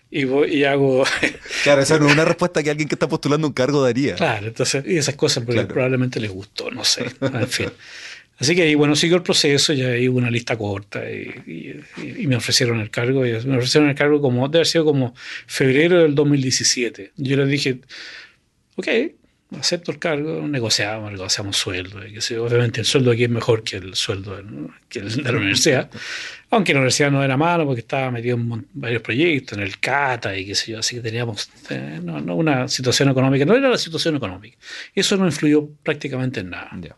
[0.09, 1.03] y, voy, y hago...
[1.63, 4.15] claro, esa no es una respuesta que alguien que está postulando un cargo daría.
[4.15, 5.67] Claro, entonces, y esas cosas claro.
[5.67, 7.71] probablemente les gustó, no sé, en fin.
[8.37, 12.23] Así que ahí, bueno, siguió el proceso, ya ahí hubo una lista corta y, y,
[12.23, 13.21] y, me ofrecieron el cargo.
[13.21, 15.13] Me ofrecieron el cargo como, debe haber sido como
[15.47, 17.13] febrero del 2017.
[17.15, 17.79] Yo les dije,
[18.75, 18.87] ok,
[19.57, 21.99] acepto el cargo, negociamos, negociamos sueldo.
[21.99, 24.37] Obviamente el sueldo aquí es mejor que el sueldo
[24.89, 25.89] que el de la universidad.
[26.49, 30.37] Aunque la universidad no era malo porque estaba metido en varios proyectos, en el CATA
[30.37, 30.79] y qué sé yo.
[30.79, 34.57] Así que teníamos eh, no, no una situación económica, no era la situación económica.
[34.93, 36.69] Eso no influyó prácticamente en nada.
[36.81, 36.97] Yeah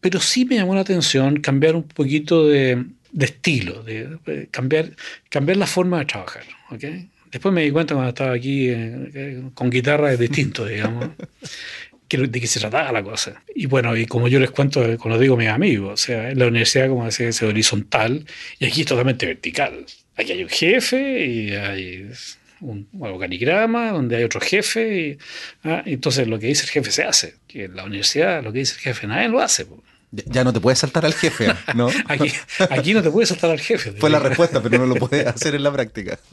[0.00, 4.92] pero sí me llamó la atención cambiar un poquito de, de estilo, de, de, cambiar,
[5.28, 6.44] cambiar la forma de trabajar.
[6.70, 7.08] ¿okay?
[7.30, 11.10] Después me di cuenta cuando estaba aquí eh, con guitarra es distinto, digamos,
[12.08, 13.42] de qué se trataba la cosa.
[13.54, 16.38] Y bueno, y como yo les cuento, como lo digo mis amigos, o sea, en
[16.38, 18.24] la universidad, como decía, es horizontal
[18.58, 19.84] y aquí es totalmente vertical.
[20.16, 22.10] Aquí hay un jefe y hay
[22.60, 24.98] un, organigrama donde hay otro jefe.
[24.98, 25.18] Y,
[25.64, 27.34] ah, entonces lo que dice el jefe se hace.
[27.46, 29.66] Que en la universidad lo que dice el jefe nadie lo hace.
[29.66, 29.82] Po.
[30.10, 31.88] Ya no te puedes saltar al jefe, ¿no?
[32.06, 32.32] aquí,
[32.70, 33.92] aquí, no te puedes saltar al jefe.
[33.92, 36.18] Fue la respuesta, pero no lo puedes hacer en la práctica.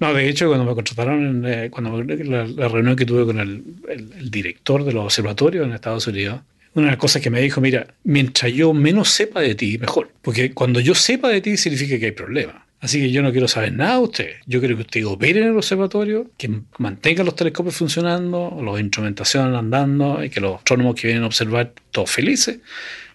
[0.00, 3.64] No, de hecho, cuando me contrataron, eh, cuando la, la, reunión que tuve con el,
[3.88, 6.40] el, el, director de los observatorios en Estados Unidos,
[6.74, 10.12] una de las cosas que me dijo, mira, mientras yo menos sepa de ti, mejor.
[10.22, 12.67] Porque cuando yo sepa de ti, significa que hay problemas.
[12.80, 14.30] Así que yo no quiero saber nada de usted.
[14.46, 19.58] Yo quiero que usted opere en el observatorio, que mantenga los telescopios funcionando, las instrumentaciones
[19.58, 22.60] andando y que los astrónomos que vienen a observar todos felices.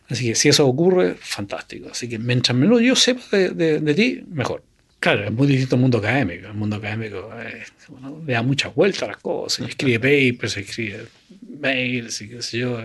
[0.10, 1.90] Así que si eso ocurre, fantástico.
[1.92, 4.64] Así que mientras menos yo sepa de, de, de ti, mejor.
[5.00, 6.48] Claro, es muy distinto al mundo académico.
[6.48, 9.68] El mundo académico eh, bueno, le da muchas vueltas a las cosas.
[9.68, 11.08] Escribe papers, escribe
[11.60, 12.80] mails y qué sé yo.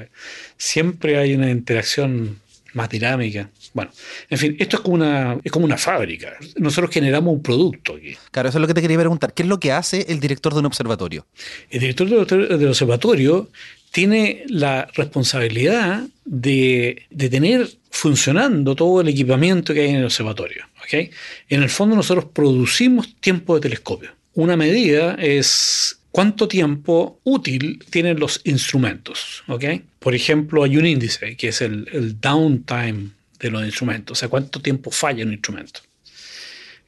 [0.57, 2.41] Siempre hay una interacción
[2.73, 3.51] más dinámica.
[3.75, 3.91] Bueno,
[4.31, 6.37] en fin, esto es como una, es como una fábrica.
[6.57, 8.17] Nosotros generamos un producto aquí.
[8.31, 9.35] Claro, eso es lo que te quería preguntar.
[9.35, 11.27] ¿Qué es lo que hace el director de un observatorio?
[11.71, 13.51] El director del observatorio
[13.91, 20.67] tiene la responsabilidad de, de, tener funcionando todo el equipamiento que hay en el observatorio.
[20.83, 21.11] ¿okay?
[21.49, 24.11] En el fondo nosotros producimos tiempo de telescopio.
[24.35, 29.43] Una medida es cuánto tiempo útil tienen los instrumentos.
[29.49, 29.83] ¿okay?
[29.99, 34.29] Por ejemplo, hay un índice que es el, el downtime de los instrumentos, o sea,
[34.29, 35.81] cuánto tiempo falla un instrumento.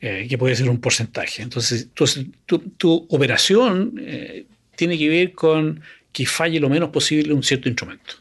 [0.02, 1.42] Eh, que puede ser un porcentaje.
[1.42, 1.88] Entonces,
[2.46, 7.68] tu, tu operación eh, tiene que ver con que falle lo menos posible un cierto
[7.68, 8.14] instrumento.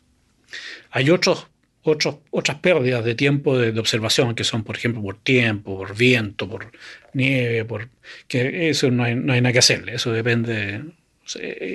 [0.92, 1.48] Hay otros,
[1.84, 5.96] otros, otras pérdidas de tiempo de, de, observación que son, por ejemplo, por tiempo, por
[5.96, 6.70] viento, por
[7.13, 7.89] nieve, por
[8.28, 10.84] que eso no hay, no hay nada que hacerle, eso depende,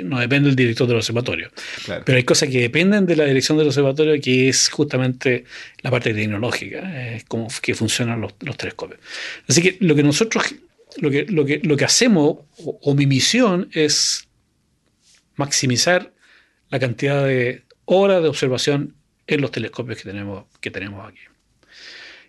[0.05, 1.51] no depende del director del observatorio.
[1.85, 2.03] Claro.
[2.05, 5.45] Pero hay cosas que dependen de la dirección del observatorio, que es justamente
[5.83, 9.01] la parte tecnológica, es como que funcionan los, los telescopios.
[9.49, 10.55] Así que lo que nosotros,
[10.99, 14.27] lo que, lo que, lo que hacemos, o, o mi misión es
[15.37, 16.12] maximizar
[16.71, 18.95] la cantidad de horas de observación
[19.27, 21.21] en los telescopios que tenemos, que tenemos aquí.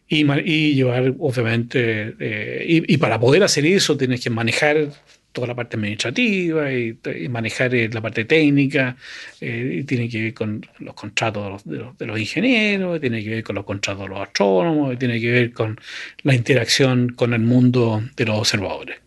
[0.08, 4.90] Y, y llevar, obviamente, eh, y, y, para poder hacer eso tienes que manejar
[5.36, 6.98] toda la parte administrativa y,
[7.30, 8.96] manejar eh, la parte técnica,
[9.42, 13.44] eh, tiene que ver con los contratos de, los, de los, ingenieros, tiene que ver
[13.44, 15.78] con los contratos de los astrónomos, tiene que ver con
[16.24, 18.98] la interacción con el mundo de los observadores.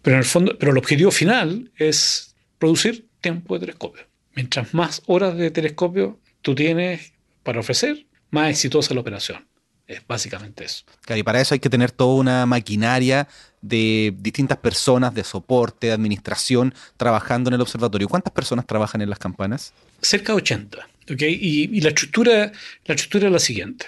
[0.00, 4.04] Pero en el fondo, pero el objetivo final es producir tiempo de telescopio.
[4.34, 9.49] Mientras más horas de telescopio tú tienes para ofrecer, más exitosa la operación.
[9.90, 10.84] Es básicamente eso.
[11.04, 13.26] Claro, y para eso hay que tener toda una maquinaria
[13.60, 18.08] de distintas personas, de soporte, de administración, trabajando en el observatorio.
[18.08, 19.72] ¿Cuántas personas trabajan en las campanas?
[20.00, 20.88] Cerca de 80.
[21.12, 21.34] ¿okay?
[21.34, 22.52] Y, y la, estructura,
[22.84, 23.86] la estructura es la siguiente.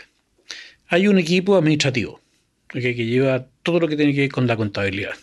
[0.88, 2.20] Hay un equipo administrativo
[2.70, 2.96] ¿okay?
[2.96, 5.14] que lleva todo lo que tiene que ver con la contabilidad.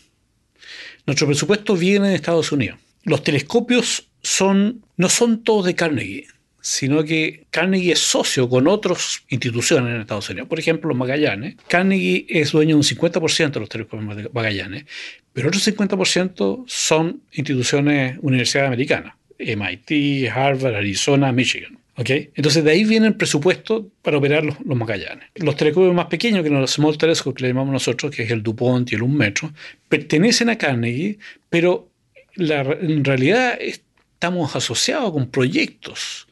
[1.05, 6.27] Nuestro presupuesto viene de Estados Unidos los telescopios son, no son todos de Carnegie,
[6.61, 10.49] sino que Carnegie es socio con otras instituciones en Estados Unidos.
[10.49, 11.55] Por ejemplo, los Magallanes.
[11.67, 14.85] Carnegie es dueño de un 50% de los telescopios de Magallanes,
[15.33, 19.13] pero otros 50% son instituciones universidades americanas.
[19.39, 21.77] MIT, Harvard, Arizona, Michigan.
[21.95, 22.29] ¿Okay?
[22.35, 25.25] Entonces de ahí viene el presupuesto para operar los, los Magallanes.
[25.35, 28.41] Los telescopios más pequeños, que los Small Telescopes que le llamamos nosotros, que es el
[28.41, 29.51] DuPont y el 1 metro,
[29.89, 31.19] pertenecen a Carnegie,
[31.49, 31.89] pero
[32.35, 36.28] la, en realidad estamos asociados con proyectos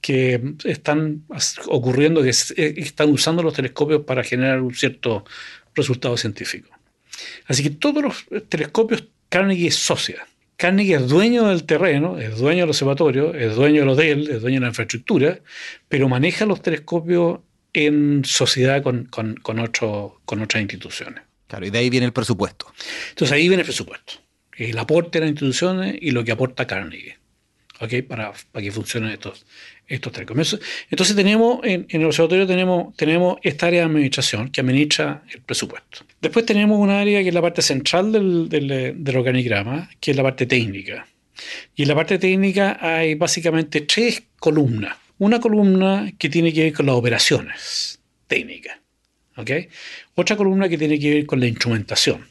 [0.00, 1.24] que están
[1.66, 5.24] ocurriendo, que eh, están usando los telescopios para generar un cierto
[5.74, 6.70] resultado científico.
[7.46, 10.26] Así que todos los telescopios Carnegie es socia.
[10.56, 14.56] Carnegie es dueño del terreno, es dueño del observatorio, es dueño del hotel, es dueño
[14.56, 15.38] de la infraestructura,
[15.88, 17.40] pero maneja los telescopios
[17.72, 19.70] en sociedad con, con, con,
[20.24, 21.22] con otras instituciones.
[21.46, 22.66] Claro, y de ahí viene el presupuesto.
[23.10, 24.14] Entonces ahí viene el presupuesto.
[24.56, 27.18] El aporte de las instituciones y lo que aporta Carnegie.
[27.80, 28.02] ¿ok?
[28.06, 29.46] Para, para que funcionen estos,
[29.88, 30.26] estos tres
[30.90, 36.00] Entonces tenemos, en, el observatorio tenemos, tenemos esta área de administración que administra el presupuesto.
[36.20, 40.22] Después tenemos un área que es la parte central del, del, organigrama, que es la
[40.22, 41.06] parte técnica.
[41.74, 44.96] Y en la parte técnica hay básicamente tres columnas.
[45.18, 48.78] Una columna que tiene que ver con las operaciones técnicas.
[49.36, 49.68] ¿okay?
[50.14, 52.28] Otra columna que tiene que ver con la instrumentación.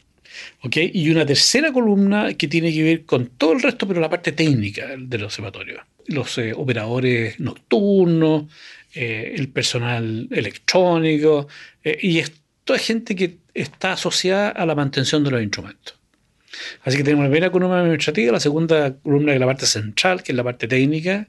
[0.62, 0.92] ¿okay?
[0.94, 4.32] Y una tercera columna que tiene que ver con todo el resto, pero la parte
[4.34, 5.82] técnica del observatorio.
[6.08, 8.46] Los eh, operadores nocturnos,
[8.94, 11.48] eh, el personal electrónico,
[11.84, 12.32] eh, y es
[12.64, 15.96] toda gente que está asociada a la mantención de los instrumentos.
[16.84, 20.24] Así que tenemos la primera columna administrativa, la segunda columna que es la parte central,
[20.24, 21.28] que es la parte técnica,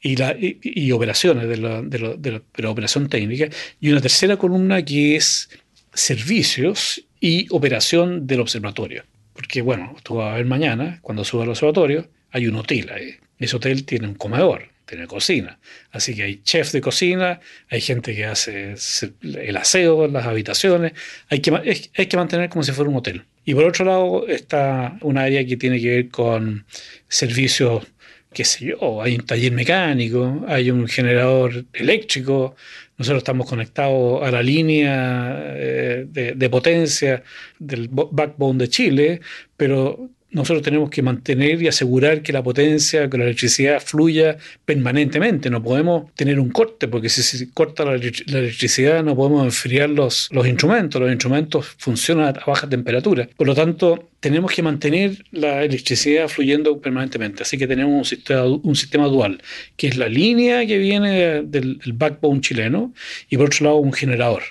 [0.00, 3.48] y, la, y, operaciones de la, de, la, de la operación técnica,
[3.80, 5.48] y una tercera columna que es
[5.94, 9.04] servicios y operación del observatorio.
[9.32, 13.16] Porque, bueno, tú vas a ver mañana, cuando suba al observatorio, hay un hotel ahí.
[13.38, 15.58] Ese hotel tiene un comedor, tiene cocina.
[15.90, 18.74] Así que hay chef de cocina, hay gente que hace
[19.22, 20.92] el aseo en las habitaciones.
[21.28, 21.52] Hay que,
[21.96, 23.24] hay que mantener como si fuera un hotel.
[23.44, 26.64] Y por otro lado está un área que tiene que ver con
[27.08, 27.84] servicios,
[28.32, 32.56] qué sé yo, hay un taller mecánico, hay un generador eléctrico,
[32.96, 37.22] nosotros estamos conectados a la línea eh, de, potencia
[37.58, 39.20] del backbone de Chile,
[39.56, 45.48] pero nosotros tenemos que mantener y asegurar que la potencia, que la electricidad fluya permanentemente.
[45.48, 50.28] No podemos tener un corte, porque si se corta la, electricidad no podemos enfriar los,
[50.44, 51.00] instrumentos.
[51.00, 53.28] Los instrumentos funcionan a baja temperatura.
[53.36, 57.44] Por lo tanto, tenemos que mantener la electricidad fluyendo permanentemente.
[57.44, 59.40] Así que tenemos un sistema, un sistema dual,
[59.76, 62.92] que es la línea que viene del, del backbone chileno
[63.30, 64.42] y por otro lado un generador.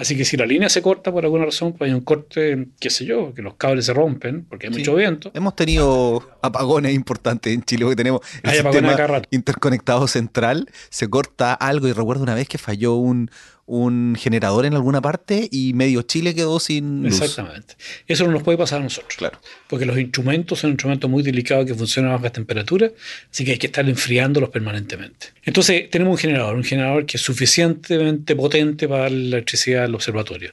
[0.00, 2.88] Así que si la línea se corta por alguna razón, pues hay un corte, qué
[2.88, 5.30] sé yo, que los cables se rompen porque hay mucho viento.
[5.34, 11.86] Hemos tenido apagones importantes en Chile, porque tenemos el sistema interconectado central, se corta algo
[11.86, 13.30] y recuerdo una vez que falló un,
[13.70, 17.20] un generador en alguna parte y medio Chile quedó sin luz.
[17.20, 17.76] Exactamente.
[18.08, 19.14] Eso no nos puede pasar a nosotros.
[19.16, 19.38] Claro.
[19.68, 22.90] Porque los instrumentos son instrumentos muy delicados que funcionan a bajas temperaturas,
[23.30, 25.28] así que hay que estar enfriándolos permanentemente.
[25.44, 30.52] Entonces, tenemos un generador, un generador que es suficientemente potente para la electricidad del observatorio.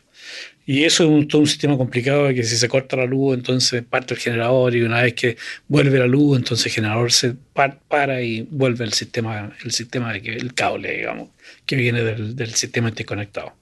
[0.67, 4.13] Y eso es todo un sistema complicado, que si se corta la luz, entonces parte
[4.13, 5.37] el generador y una vez que
[5.69, 10.53] vuelve la luz, entonces el generador se para y vuelve el sistema, el sistema el
[10.53, 11.29] cable, digamos
[11.65, 13.53] que viene del, sistema interconectado.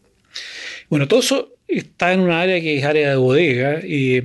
[0.89, 4.21] Bueno, todo eso está en una área que es área de bodega y,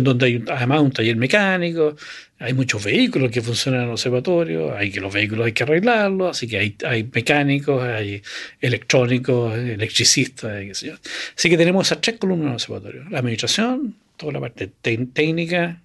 [0.00, 1.96] donde hay además un taller mecánico,
[2.42, 6.36] hay muchos vehículos que funcionan en el observatorio, hay que los vehículos hay que arreglarlos,
[6.36, 8.20] así que hay, mecánicos, hay
[8.60, 10.94] electrónicos, electricistas, qué sé yo.
[11.36, 15.80] Así que tenemos esas tres columnas en el observatorio, la administración, toda la parte técnica,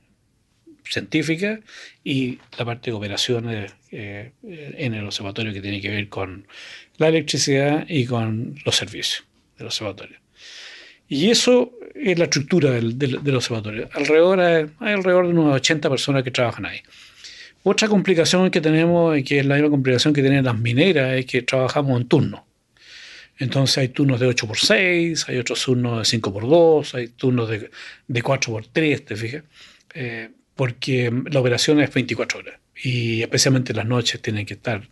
[0.84, 1.60] científica
[2.04, 6.48] y la parte de operaciones eh, en el observatorio que tiene que ver con
[6.98, 9.26] la electricidad y con los servicios
[9.58, 10.18] del observatorio.
[11.10, 13.90] Y eso es la estructura del, del, observatorio.
[13.94, 16.80] Alrededor hay, alrededor de unas 80 personas que trabajan ahí.
[17.64, 21.26] Otra complicación que tenemos, y que es la misma complicación que tienen las mineras, es
[21.26, 22.46] que trabajamos en turno.
[23.40, 27.08] Entonces hay turnos de 8 por 6, hay otros turnos de 5 por 2, hay
[27.10, 27.70] turnos de,
[28.08, 29.44] de 4 por 3, ¿te fijas?
[29.94, 34.88] Eh, porque la operación es 24 horas y especialmente las noches tienen que estar.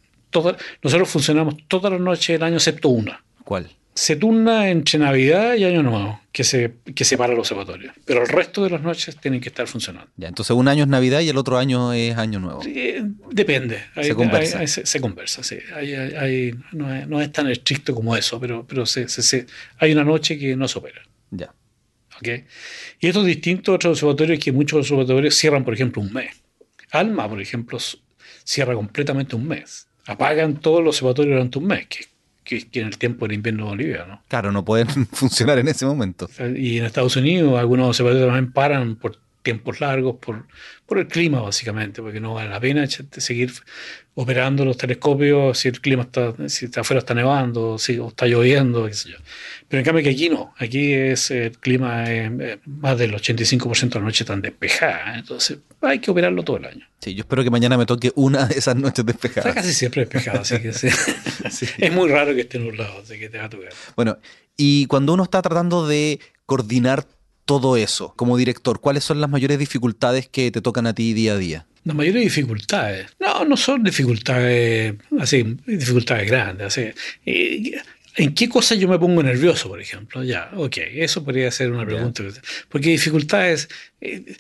[0.84, 3.24] Nosotros funcionamos todas las noches del año excepto una.
[3.44, 3.70] ¿Cuál?
[3.98, 7.94] Se turna entre Navidad y Año Nuevo, que se, que se para el observatorio.
[8.04, 10.12] Pero el resto de las noches tienen que estar funcionando.
[10.18, 12.62] Ya, entonces un año es Navidad y el otro año es Año Nuevo.
[13.32, 13.80] depende.
[14.02, 14.68] se conversa.
[14.68, 15.60] se, conversa, sí.
[16.74, 19.08] no, es, tan estricto como eso, pero, pero se,
[19.78, 21.02] hay una noche que no se opera.
[21.32, 21.54] Ya.
[22.22, 26.42] Y esto es distinto a otros observatorios que muchos observatorios cierran, por ejemplo, un mes.
[26.92, 27.78] Alma, por ejemplo,
[28.44, 29.88] cierra completamente un mes.
[30.06, 32.06] Apagan todos los observatorios durante un mes, que,
[32.46, 34.06] que, en el tiempo del invierno de Bolivia.
[34.08, 34.22] ¿no?
[34.30, 36.30] Claro, no pueden funcionar en ese momento.
[36.56, 40.46] Y en Estados Unidos algunos observatorios también paran por tiempos largos por,
[40.86, 43.54] por el clima, básicamente, porque no vale la pena seguir
[44.16, 48.94] operando los telescopios si el clima está, si afuera está nevando, si está lloviendo, qué
[48.94, 49.18] sé yo.
[49.68, 52.06] Pero en cambio que aquí no, aquí es el clima
[52.66, 56.88] más del 85% de la noche tan despejada, entonces hay que operarlo todo el año.
[57.00, 59.46] Sí, yo espero que mañana me toque una de esas noches despejadas.
[59.46, 60.88] Está casi siempre despejado, así que sí.
[61.78, 63.70] es muy raro que esté nublado, así que te va a tocar.
[63.96, 64.18] Bueno,
[64.58, 67.06] y cuando uno está tratando de coordinar
[67.46, 71.34] todo eso como director, ¿cuáles son las mayores dificultades que te tocan a ti día
[71.34, 71.68] a día?
[71.84, 73.08] Las mayores dificultades.
[73.20, 76.68] No, no son dificultades así, dificultades grandes.
[76.68, 76.92] Así.
[78.18, 80.24] ¿En qué cosas yo me pongo nervioso, por ejemplo?
[80.24, 82.24] Ya, ok, eso podría ser una pregunta.
[82.70, 83.68] Porque dificultades,
[84.00, 84.36] eh,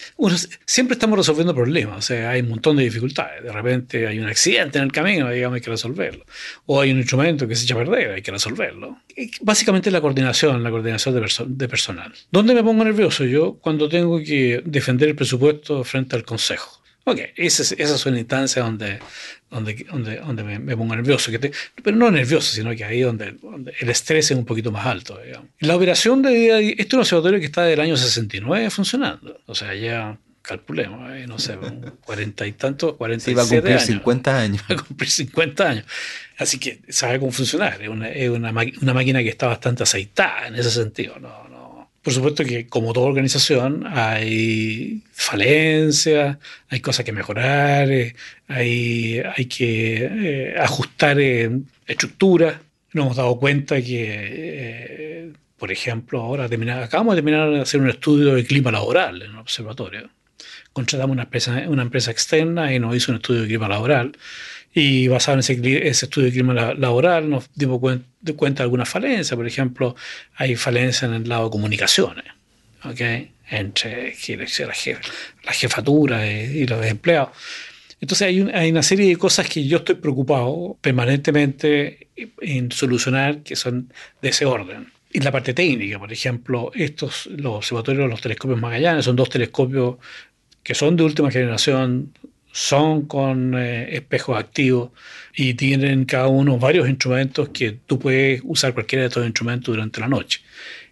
[0.65, 3.43] siempre estamos resolviendo problemas, o sea, hay un montón de dificultades.
[3.43, 6.25] De repente hay un accidente en el camino, digamos, hay que resolverlo.
[6.65, 8.99] O hay un instrumento que se echa a perder, hay que resolverlo.
[9.41, 12.13] Básicamente la coordinación, la coordinación de, de personal.
[12.31, 13.25] ¿Dónde me pongo nervioso?
[13.25, 16.84] Yo cuando tengo que defender el presupuesto frente al consejo.
[17.07, 18.99] Ok, esa es, una instancia donde,
[19.51, 21.51] donde, donde, donde me, pongo nervioso, que
[21.83, 23.37] pero no nervioso, sino que ahí donde,
[23.79, 25.19] el estrés es un poquito más alto.
[25.23, 25.49] Digamos.
[25.59, 29.75] La operación de este es un observatorio que está del año 69 funcionando, o sea,
[29.75, 31.57] ya calculemos, eh, no sé,
[32.03, 34.63] cuarenta y tantos, cuarenta sí, va a cumplir 50 años.
[34.69, 35.85] Va a cumplir 50 años.
[36.37, 37.81] Así que sabe cómo funcionar.
[37.81, 41.19] Es una, es una, una máquina que está bastante aceitada en ese sentido.
[41.19, 41.47] No,
[42.05, 46.37] por supuesto que como toda organización hay falencias,
[46.69, 48.15] hay cosas que mejorar, eh,
[48.47, 51.49] hay, hay que eh, ajustar eh,
[51.87, 52.59] estructuras.
[52.93, 56.45] Nos hemos dado cuenta que, por ejemplo, ahora
[56.83, 60.07] acabamos de terminar de hacer un estudio de clima laboral en el observatorio.
[60.73, 64.15] Contratamos una empresa, una empresa externa y nos hizo un estudio de clima laboral
[64.77, 69.33] y basado en ese, estudio de clima laboral nos dimos cuenta, de algunas falencias.
[69.33, 69.95] Por ejemplo,
[70.35, 72.25] hay falencias en el lado de comunicaciones,
[72.83, 73.31] ¿okay?
[73.49, 74.13] entre
[75.45, 77.29] la, jefatura y, los empleados.
[78.01, 82.09] Entonces hay, hay, una serie de cosas que yo estoy preocupado permanentemente
[82.41, 84.91] en solucionar que son de ese orden.
[85.13, 89.95] Y la parte técnica, por ejemplo, estos, los observatorios, los telescopios Magallanes, son dos telescopios
[90.61, 92.11] que son de última generación,
[92.55, 94.91] son con eh, espejos activos
[95.35, 99.99] y tienen cada uno varios instrumentos que tú puedes usar cualquiera de estos instrumentos durante
[99.99, 100.39] la noche.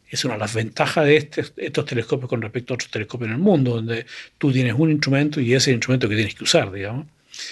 [0.10, 3.36] Es una de las ventajas de este, estos telescopios con respecto a otros telescopios en
[3.36, 4.06] el mundo, donde
[4.38, 7.08] tú tienes un instrumento y ese instrumento que tienes que usar, digamos.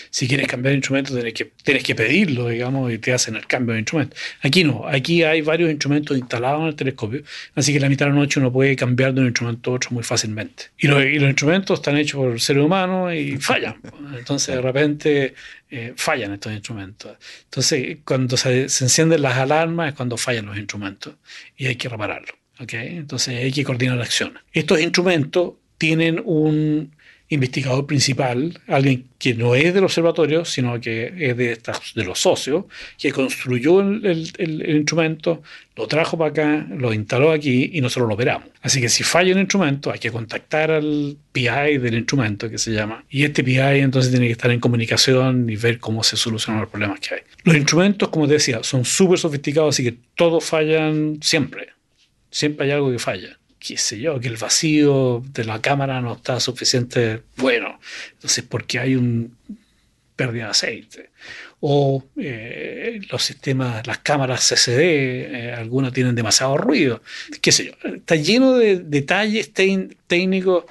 [0.09, 3.47] Si quieres cambiar de instrumento, tienes que, tienes que pedirlo, digamos, y te hacen el
[3.47, 4.15] cambio de instrumento.
[4.41, 7.23] Aquí no, aquí hay varios instrumentos instalados en el telescopio,
[7.55, 9.91] así que la mitad de la noche uno puede cambiar de un instrumento a otro
[9.91, 10.65] muy fácilmente.
[10.77, 13.75] Y los, instrumentos están hechos por seres humanos y fallan.
[14.17, 15.33] Entonces, de repente,
[15.69, 17.17] eh, fallan estos instrumentos.
[17.45, 21.15] Entonces, cuando se, encienden las alarmas es cuando fallan los instrumentos
[21.55, 22.33] y hay que repararlo.
[22.59, 22.97] ¿okay?
[22.97, 24.37] Entonces, hay que coordinar acción.
[24.53, 26.91] Estos instrumentos tienen un
[27.31, 32.65] investigador principal, alguien que no es del observatorio, sino que es de, los socios,
[32.97, 34.29] que construyó el,
[34.67, 35.41] instrumento,
[35.77, 38.49] lo trajo para acá, lo instaló aquí y nosotros lo operamos.
[38.61, 42.73] Así que si falla un instrumento, hay que contactar al PI del instrumento, que se
[42.73, 46.61] llama, y este PI entonces tiene que estar en comunicación y ver cómo se solucionan
[46.61, 47.21] los problemas que hay.
[47.45, 51.69] Los instrumentos, como te decía, son súper sofisticados, así que todos fallan siempre.
[52.29, 56.13] Siempre hay algo que falla qué sé yo, que el vacío de la cámara no
[56.13, 57.79] está suficiente bueno.
[58.13, 59.37] Entonces, porque hay un
[60.15, 61.09] pérdida de aceite.
[61.59, 67.03] O eh, los sistemas, las cámaras CCD, eh, algunas tienen demasiado ruido.
[67.39, 70.65] Qué sé yo, está lleno de detalles técnicos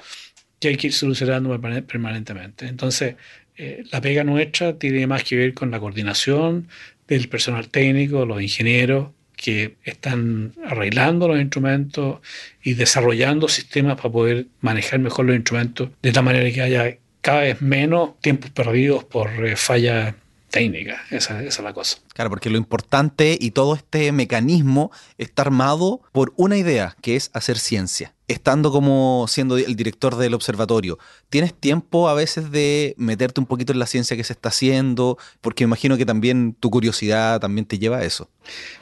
[0.59, 2.67] que hay que ir solucionando permanentemente.
[2.67, 3.15] Entonces,
[3.55, 6.67] eh, la pega nuestra tiene más que ver con la coordinación
[7.07, 12.19] del personal técnico, los ingenieros, que están arreglando los instrumentos
[12.63, 17.41] y desarrollando sistemas para poder manejar mejor los instrumentos de tal manera que haya cada
[17.41, 20.13] vez menos tiempos perdidos por eh, fallas
[20.51, 20.99] técnicas.
[21.11, 21.97] Esa, esa, es la cosa.
[22.13, 27.31] Claro, porque lo importante y todo este mecanismo está armado por una idea, que es
[27.33, 30.97] hacer ciencia estando como siendo el director del observatorio,
[31.29, 35.17] ¿tienes tiempo a veces de meterte un poquito en la ciencia que se está haciendo?
[35.41, 38.29] Porque me imagino que también tu curiosidad también te lleva a eso.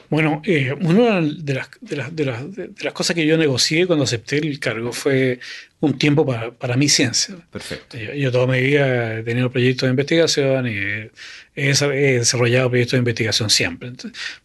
[0.08, 3.86] Bueno, eh, una de las, de, las, de, las, de las, cosas que yo negocié
[3.86, 5.38] cuando acepté el cargo fue
[5.80, 7.36] un tiempo para, para mi ciencia.
[7.50, 7.96] Perfecto.
[7.96, 11.10] Yo, yo, toda mi vida he tenido proyectos de investigación y he,
[11.56, 13.92] he desarrollado proyectos de investigación siempre.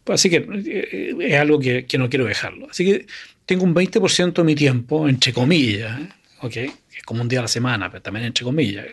[0.08, 2.68] así que eh, es algo que, que no quiero dejarlo.
[2.70, 3.06] Así que
[3.46, 6.10] tengo un 20% de mi tiempo, entre comillas, ¿eh?
[6.96, 8.86] es como un día a la semana, pero también entre comillas,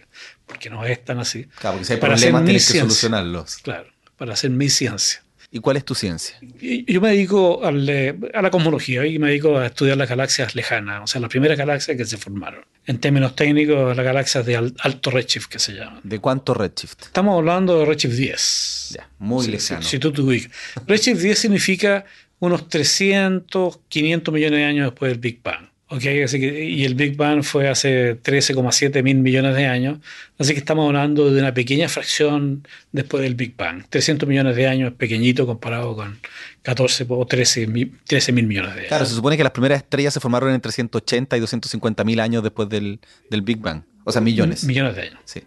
[0.47, 1.45] porque no es tan así.
[1.59, 3.57] Claro, porque si hay para problemas tienes que solucionarlos.
[3.59, 5.23] Claro, para hacer mi ciencia.
[5.55, 6.39] ¿Y cuál es tu ciencia?
[6.41, 11.07] Yo me dedico a la cosmología y me dedico a estudiar las galaxias lejanas, o
[11.07, 12.65] sea, las primeras galaxias que se formaron.
[12.87, 16.01] En términos técnicos, las galaxias de alto redshift que se llaman.
[16.05, 17.03] ¿De cuánto redshift?
[17.03, 18.95] Estamos hablando de redshift 10.
[18.97, 19.83] Ya, muy lejano.
[19.83, 20.51] Si, tú te ubicas.
[20.87, 22.07] Redshift 10 significa
[22.39, 25.69] unos 300, 500 millones de años después del Big Bang.
[25.95, 29.99] Okay, así que, y el Big Bang fue hace 13,7 mil millones de años,
[30.39, 33.85] así que estamos hablando de una pequeña fracción después del Big Bang.
[33.91, 36.19] 300 millones de años es pequeñito comparado con
[36.63, 38.89] 14 o 13 mil millones de años.
[38.89, 42.43] Claro, se supone que las primeras estrellas se formaron entre 180 y 250 mil años
[42.43, 44.65] después del, del Big Bang, o sea, millones.
[44.65, 45.21] Millones de años.
[45.27, 45.43] Sí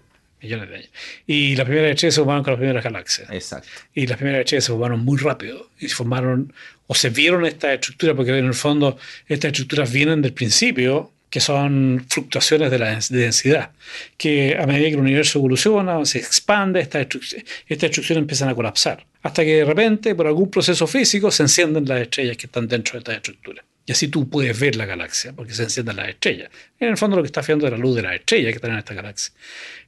[0.45, 0.89] millones de años.
[1.27, 3.29] Y las primeras estrellas se formaron con las primeras galaxias.
[3.31, 3.67] Exacto.
[3.93, 6.53] Y las primeras estrellas se formaron muy rápido y se formaron
[6.87, 11.39] o se vieron esta estructura, porque en el fondo estas estructuras vienen del principio, que
[11.39, 13.71] son fluctuaciones de la densidad,
[14.17, 18.55] que a medida que el universo evoluciona, se expande, estas estructuras, estas estructuras empiezan a
[18.55, 22.67] colapsar, hasta que de repente, por algún proceso físico, se encienden las estrellas que están
[22.67, 23.65] dentro de estas estructuras.
[23.87, 26.49] Y así tú puedes ver la galaxia, porque se encienden las estrellas.
[26.79, 28.71] En el fondo lo que está haciendo es la luz de las estrellas que están
[28.71, 29.33] en esta galaxia.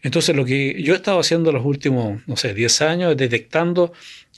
[0.03, 3.93] Entonces lo que yo he estado haciendo los últimos, no sé, 10 años es detectando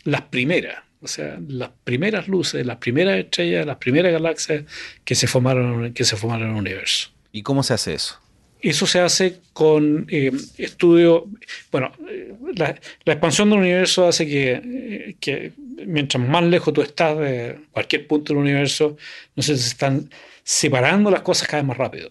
[0.05, 4.63] las primeras, o sea, las primeras luces, las primeras estrellas, las primeras galaxias
[5.05, 7.09] que se formaron, que se formaron en el universo.
[7.31, 8.19] ¿Y cómo se hace eso?
[8.61, 11.27] Eso se hace con eh, estudio,
[11.71, 15.53] bueno, eh, la, expansión del universo hace que, eh, que,
[15.85, 18.97] mientras más lejos tú estás de cualquier punto del universo,
[19.35, 20.09] no sé, se están
[20.43, 22.09] separando las cosas cada vez más rápido.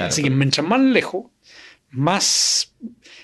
[0.00, 1.26] Así que mientras más lejos,
[1.90, 2.72] más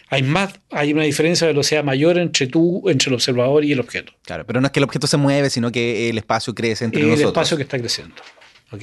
[0.08, 3.80] hay más hay una diferencia de velocidad mayor entre tú entre el observador y el
[3.80, 4.12] objeto.
[4.22, 7.02] Claro, pero no es que el objeto se mueve, sino que el espacio crece entre
[7.02, 7.20] nosotros.
[7.22, 8.16] El espacio que está creciendo,
[8.72, 8.82] ¿ok?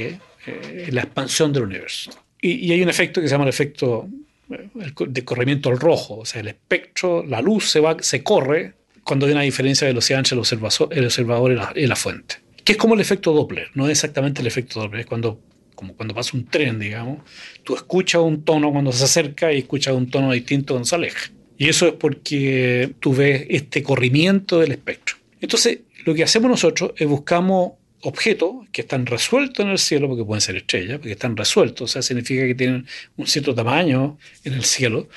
[0.90, 2.12] la expansión del universo.
[2.42, 4.10] Y, hay un efecto que se llama el efecto
[4.50, 4.70] eh,
[5.08, 9.26] de corrimiento al rojo, o sea, el espectro, la luz se, va, se corre cuando
[9.26, 12.36] hay una diferencia de velocidad entre el observador, el observador y, la, y la fuente.
[12.64, 15.40] Que es como el efecto Doppler, no es exactamente el efecto Doppler, es cuando
[15.84, 17.20] como cuando pasa un tren, digamos,
[17.64, 21.32] tú escuchas un tono cuando se acerca y escuchas un tono distinto cuando se aleja.
[21.58, 25.18] Y eso es porque tú ves este corrimiento del espectro.
[25.42, 30.24] Entonces, lo que hacemos nosotros es buscamos objetos que están resueltos en el cielo, porque
[30.24, 32.86] pueden ser estrellas, porque están resueltos, o sea, significa que tienen
[33.18, 35.08] un cierto tamaño en el cielo,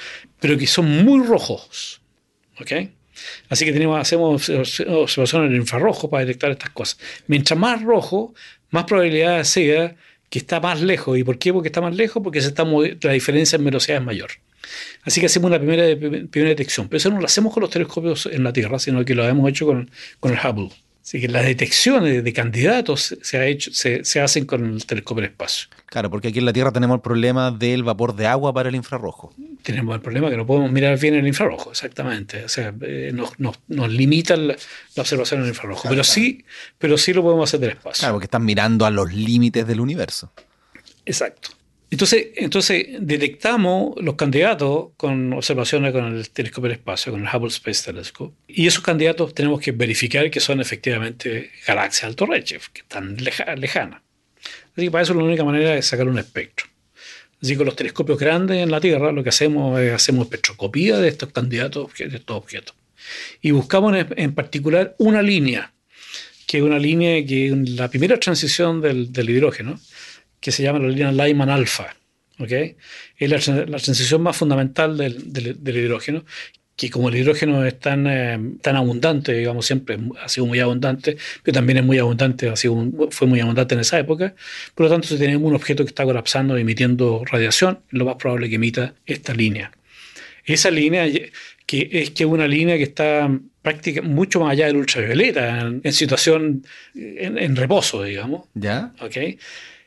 [0.40, 2.00] pero que son muy rojos.
[2.60, 2.72] ¿Ok?
[3.48, 6.98] Así que tenemos, hacemos observaciones en infrarrojo para detectar estas cosas.
[7.26, 8.34] Mientras más rojo,
[8.70, 9.96] más probabilidad sea
[10.30, 11.18] que está más lejos.
[11.18, 11.52] ¿Y por qué?
[11.52, 14.30] Porque está más lejos, porque se está la diferencia en velocidad es mayor.
[15.04, 16.88] Así que hacemos una primera, primera detección.
[16.88, 19.48] Pero eso no lo hacemos con los telescopios en la Tierra, sino que lo hemos
[19.48, 20.70] hecho con, con el Hubble.
[21.06, 25.22] Así que las detecciones de candidatos se, ha hecho, se, se, hacen con el telescopio
[25.22, 25.68] del espacio.
[25.86, 28.74] Claro, porque aquí en la Tierra tenemos el problema del vapor de agua para el
[28.74, 29.32] infrarrojo.
[29.62, 32.44] Tenemos el problema que no podemos mirar bien el infrarrojo, exactamente.
[32.44, 34.56] O sea, eh, nos, nos, nos limita la,
[34.96, 35.88] observación en el infrarrojo.
[35.88, 36.44] pero, Sí,
[36.76, 38.00] pero sí lo podemos hacer del espacio.
[38.00, 40.32] Claro, porque están mirando a los límites del universo.
[41.04, 41.50] Exacto.
[41.88, 47.48] Entonces, entonces detectamos los candidatos con observaciones con el telescopio del espacio, con el Hubble
[47.48, 48.34] Space Telescope.
[48.48, 54.02] Y esos candidatos tenemos que verificar que son efectivamente galaxias alto redshift, que están lejanas.
[54.72, 56.66] Así que para eso la única manera es sacar un espectro.
[57.40, 60.98] Así que con los telescopios grandes en la Tierra lo que hacemos es hacemos espectroscopía
[60.98, 62.74] de estos candidatos, de estos objetos.
[63.40, 65.72] Y buscamos en, particular una línea,
[66.46, 69.78] que es una línea que es la primera transición del, del hidrógeno
[70.40, 71.94] que se llama la línea Lyman alfa.
[72.38, 72.76] ¿okay?
[73.18, 76.24] Es la, transición más fundamental del, del, hidrógeno,
[76.76, 81.16] que como el hidrógeno es tan, eh, tan abundante, digamos, siempre ha sido muy abundante,
[81.42, 82.76] pero también es muy abundante, ha sido
[83.10, 84.34] fue muy abundante en esa época,
[84.74, 88.48] por lo tanto, si tenemos un objeto que está colapsando, emitiendo radiación, lo más probable
[88.48, 89.72] que emita esta línea.
[90.44, 91.06] Esa línea,
[91.64, 93.28] que es que una línea que está
[93.62, 96.64] prácticamente mucho más allá del ultravioleta, en, situación,
[96.94, 98.46] en, en, reposo, digamos.
[98.54, 98.92] ¿Ya?
[99.00, 99.38] ¿okay?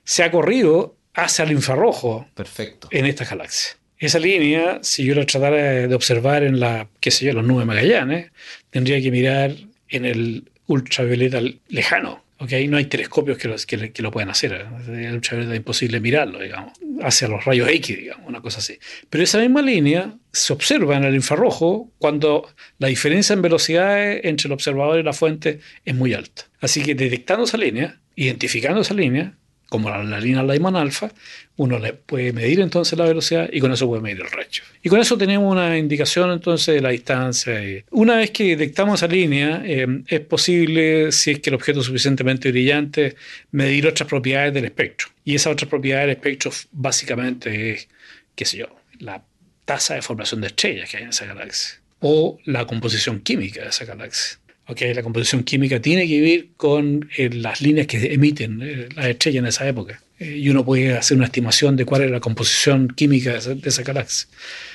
[0.10, 2.88] Se ha corrido hacia el infrarrojo Perfecto.
[2.90, 3.78] en esta galaxia.
[4.00, 7.68] Esa línea, si yo la tratara de observar en la, qué sé yo, los nubes
[7.68, 8.32] Magallanes,
[8.72, 9.52] tendría que mirar
[9.88, 12.24] en el ultravioleta lejano.
[12.40, 12.68] ¿okay?
[12.68, 14.66] No hay telescopios que, que, que, lo puedan hacer.
[14.88, 18.80] El ultravioleta es imposible mirarlo, digamos, hacia los rayos X, digamos, una cosa así.
[19.12, 24.48] Pero esa misma línea se observa en el infrarrojo cuando la diferencia en velocidades entre
[24.48, 26.46] el observador y la fuente es muy alta.
[26.62, 29.36] Así que detectando esa línea, identificando esa línea,
[29.70, 31.12] como la, línea Lyman alfa,
[31.58, 34.68] uno le puede medir entonces la velocidad y con eso puede medir el redshift.
[34.82, 37.62] Y con eso tenemos una indicación entonces de la distancia.
[37.92, 41.86] Una vez que detectamos esa línea, eh, es posible, si es que el objeto es
[41.86, 43.16] suficientemente brillante,
[43.52, 45.10] medir otras propiedades del espectro.
[45.24, 47.88] Y esas otras propiedades del espectro básicamente es,
[48.36, 48.68] qué sé yo,
[49.00, 49.24] la
[49.66, 53.70] tasa de formación de estrellas que hay en esa galaxia o la composición química de
[53.70, 54.40] esa galaxia.
[54.70, 59.08] Okay, la composición química tiene que vivir con eh, las líneas que emiten eh, las
[59.08, 60.00] estrellas en esa época.
[60.20, 63.56] Eh, y uno puede hacer una estimación de cuál es la composición química de esa,
[63.56, 64.28] de esa galaxia.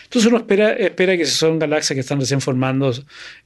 [0.02, 2.92] Entonces uno espera, espera que si son galaxias que están recién formando,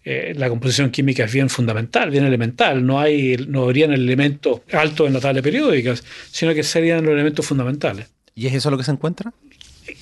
[0.04, 2.84] la composición química es bien fundamental, bien elemental.
[2.84, 5.94] No, hay, no habrían elementos altos en la tabla periódica,
[6.30, 8.06] sino que serían los elementos fundamentales.
[8.34, 9.32] ¿Y es eso lo que se encuentra?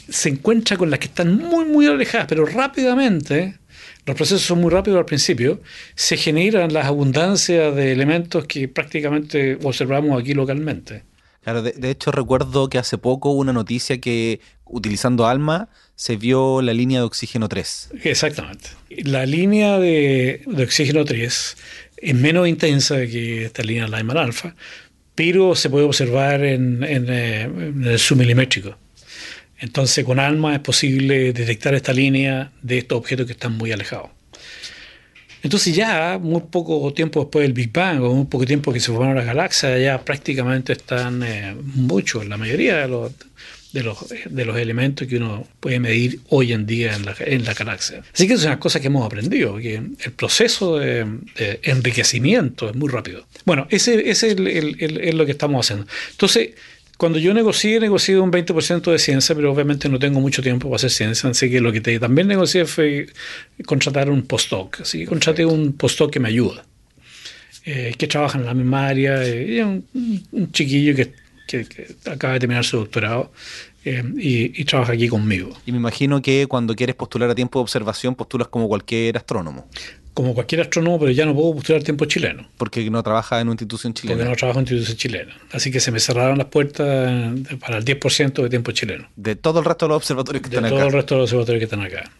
[0.08, 3.54] Se encuentra con las que están muy, muy alejadas, pero rápidamente
[4.06, 5.60] los procesos son muy rápidos al principio,
[5.96, 11.02] se generan las abundancias de elementos que prácticamente observamos aquí localmente.
[11.42, 16.60] Claro, de, hecho recuerdo que hace poco hubo una noticia que utilizando ALMA se vio
[16.60, 17.90] la línea de oxígeno 3.
[18.02, 18.70] Exactamente.
[19.04, 21.56] La línea de, oxígeno 3
[21.98, 24.54] es menos intensa que esta línea Lyman alfa,
[25.14, 28.76] pero se puede observar en, en eh, el submilimétrico.
[29.58, 34.10] Entonces con ALMA es posible detectar esta línea de estos objetos que están muy alejados.
[35.42, 38.90] Entonces ya muy poco tiempo después del Big Bang o muy poco tiempo que se
[38.90, 43.12] formaron las galaxias, ya prácticamente están eh, muchos, la mayoría de los,
[43.72, 43.96] de, los,
[44.28, 48.02] de los elementos que uno puede medir hoy en día en la, en la galaxia.
[48.12, 51.06] Así que es una cosa que hemos aprendido, que el proceso de,
[51.62, 53.26] enriquecimiento es muy rápido.
[53.44, 55.86] Bueno, ese, ese es lo que estamos haciendo.
[56.10, 56.50] Entonces,
[56.96, 60.76] cuando yo negocié, negocié un 20% de ciencia, pero obviamente no tengo mucho tiempo para
[60.76, 63.06] hacer ciencia, así que lo que también negocié fue
[63.66, 64.80] contratar un postdoc.
[64.80, 66.64] Así que contraté un postdoc que me ayuda,
[67.64, 71.12] eh, que trabaja en la misma área, eh, un, chiquillo que,
[72.06, 73.30] acaba de terminar su doctorado
[73.84, 75.56] eh, y, y, trabaja aquí conmigo.
[75.66, 79.68] Y me imagino que cuando quieres postular a tiempo de observación, postulas como cualquier astrónomo
[80.16, 82.48] como cualquier astrónomo, pero ya no puedo postular tiempo chileno.
[82.56, 84.16] Porque no trabaja en una institución chilena.
[84.16, 85.36] Porque no trabajo en una institución chilena.
[85.52, 89.10] Así que se me cerraron las puertas para el 10% de tiempo chileno.
[89.14, 90.74] De todo el resto de los observatorios que están acá.
[90.74, 92.10] De todo el resto de los observatorios que están acá.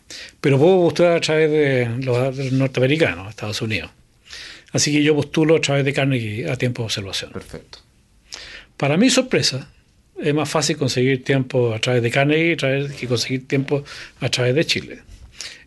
[0.43, 3.91] Pero puedo postular a través de los norteamericanos, Estados Unidos.
[4.73, 7.33] Así que yo postulo a través de Carnegie a tiempo de observación.
[7.33, 7.79] Perfecto.
[8.77, 9.71] Para mi sorpresa,
[10.21, 12.59] es más fácil conseguir tiempo a través de Carnegie
[12.95, 13.85] que conseguir tiempo
[14.21, 14.99] a través de Chile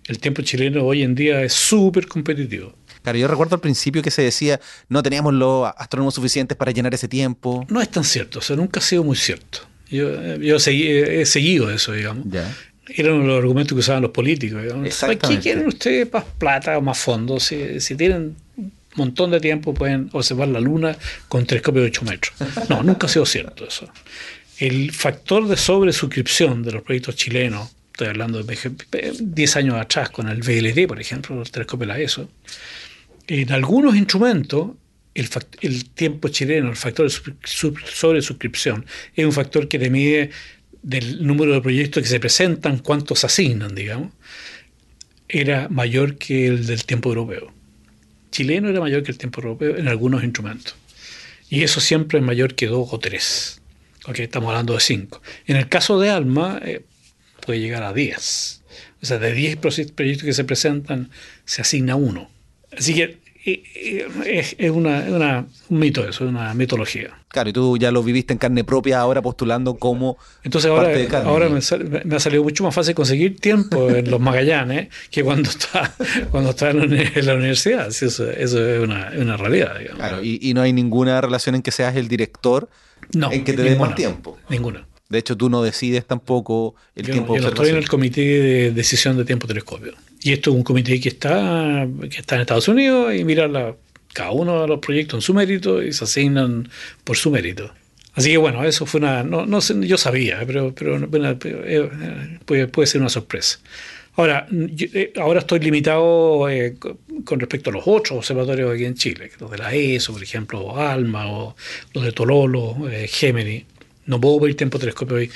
[0.10, 2.74] el tiempo chileno hoy en día es súper competitivo.
[3.04, 6.94] Claro, yo recuerdo al principio que se decía no teníamos los astrónomos suficientes para llenar
[6.96, 7.66] ese tiempo.
[7.70, 9.60] No es tan cierto, o sea, nunca ha sido muy cierto.
[9.90, 12.26] Yo, yo he seguido eso, digamos.
[12.30, 12.52] Ya.
[12.88, 14.64] Era uno de los argumentos que usaban los políticos.
[15.28, 17.44] ¿Qué quieren ustedes más plata o más fondos?
[17.44, 20.98] Si, si tienen un montón de tiempo pueden observar la Luna
[21.28, 22.34] con telescopio de 8 metros.
[22.68, 23.88] No, nunca ha sido cierto eso.
[24.58, 27.70] El factor de sobresuscripción de los proyectos chilenos
[28.00, 32.30] estoy hablando de 10 años atrás con el VLT, por ejemplo, el telescopio la ESO,
[33.28, 34.72] en algunos instrumentos
[35.14, 37.18] el, tiempo chileno, el factor de
[37.84, 38.86] sobre suscripción,
[39.16, 40.30] es un factor que te mide
[40.82, 44.14] del número de proyectos que se presentan, cuántos asignan, digamos,
[45.28, 47.52] era mayor que el del tiempo europeo.
[48.32, 50.76] Chileno era mayor que el tiempo europeo en algunos instrumentos.
[51.50, 53.62] Y eso siempre es mayor que dos o tres.
[54.08, 55.22] Ok, estamos hablando de cinco.
[55.48, 56.84] En el caso de ALMA, eh,
[57.50, 58.62] puede llegar a 10.
[59.02, 61.10] O sea, de 10 proyectos que se presentan,
[61.46, 62.30] se asigna uno.
[62.78, 67.18] Así que eh, eh, es, una, un mito eso, es una mitología.
[67.28, 70.92] Claro, y tú ya lo viviste en carne propia ahora postulando como Entonces ahora,
[71.26, 71.60] ahora me,
[72.06, 75.92] me, ha salido mucho más fácil conseguir tiempo en los Magallanes que cuando está,
[76.30, 76.78] cuando está en,
[77.26, 77.88] la universidad.
[77.88, 79.76] Eso, es una, una realidad.
[79.96, 82.70] Claro, y, y, no hay ninguna relación en que seas el director
[83.12, 84.38] en que te dé más tiempo.
[84.50, 84.86] Ninguna.
[85.10, 88.72] De hecho, tú no decides tampoco el tiempo yo no estoy en el comité de
[88.72, 89.94] decisión de tiempo telescopio.
[90.22, 93.76] Y esto es un comité que está, que está en Estados Unidos y mira la,
[94.14, 96.70] cada uno de los proyectos en su mérito y se asignan
[97.04, 97.72] por su mérito.
[98.14, 99.24] Así que bueno, eso fue una.
[99.24, 103.60] No, no sé, yo sabía, pero, pero eh, puede, puede, ser una sorpresa.
[104.16, 106.76] Ahora, eh, ahora estoy limitado eh,
[107.24, 110.60] con respecto a los otros observatorios aquí en Chile, los de la ESO, por ejemplo,
[110.60, 111.56] o ALMA, o
[111.94, 112.76] los de Tololo,
[113.08, 113.66] Gemini.
[114.10, 115.30] No puedo pedir tiempo telescopio hoy,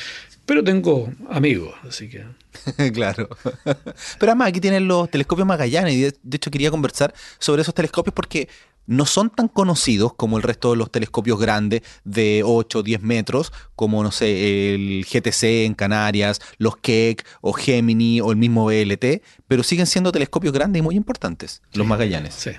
[0.47, 2.25] pero tengo amigos, así que...
[2.91, 3.29] claro.
[3.63, 8.15] Pero además aquí tienen los telescopios Magallanes y de, hecho quería conversar sobre esos telescopios
[8.15, 8.49] porque
[8.87, 13.03] no son tan conocidos como el resto de los telescopios grandes de 8 o 10
[13.03, 18.65] metros, como, no sé, el GTC en Canarias, los Keck o Gemini o el mismo
[18.65, 22.33] BLT, pero siguen siendo telescopios grandes y muy importantes, los Magallanes.
[22.33, 22.49] Sí.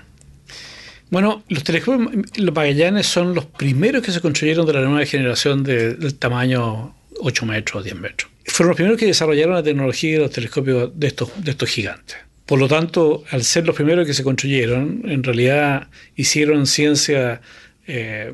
[1.09, 2.09] Bueno, los telescopios
[2.53, 7.81] Magallanes son los primeros que se construyeron de la nueva generación del tamaño 8 metros
[7.81, 8.31] o 10 metros.
[8.45, 12.17] Fueron los primeros que desarrollaron la tecnología de los telescopios de estos, de estos gigantes.
[12.45, 17.41] Por lo tanto, al ser los primeros que se construyeron, en realidad hicieron ciencia,
[17.87, 18.31] eh,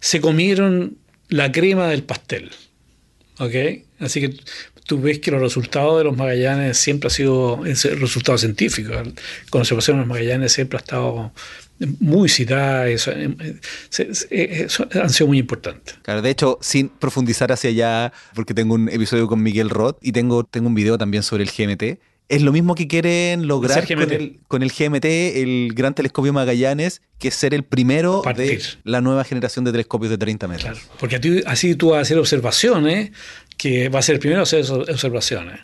[0.00, 0.96] se comieron
[1.28, 2.50] la crema del pastel.
[3.38, 3.54] ¿Ok?
[4.00, 4.36] Así que
[4.86, 8.96] tú ves que los resultados de los Magallanes siempre ha sido resultados científicos.
[9.50, 11.32] Con observación de los Magallanes siempre ha estado
[12.00, 13.36] muy citadas, eh,
[14.30, 14.68] eh,
[15.00, 15.96] han sido muy importantes.
[16.02, 20.12] Claro, de hecho, sin profundizar hacia allá, porque tengo un episodio con Miguel Roth y
[20.12, 24.12] tengo, tengo un video también sobre el GMT, es lo mismo que quieren lograr con
[24.12, 29.00] el, con el, GMT, el Gran Telescopio Magallanes, que es ser el primero de la
[29.00, 30.78] nueva generación de telescopios de 30 metros.
[30.78, 33.12] Claro, porque así tú vas a hacer observaciones,
[33.56, 35.60] que va a ser el primero a hacer observaciones.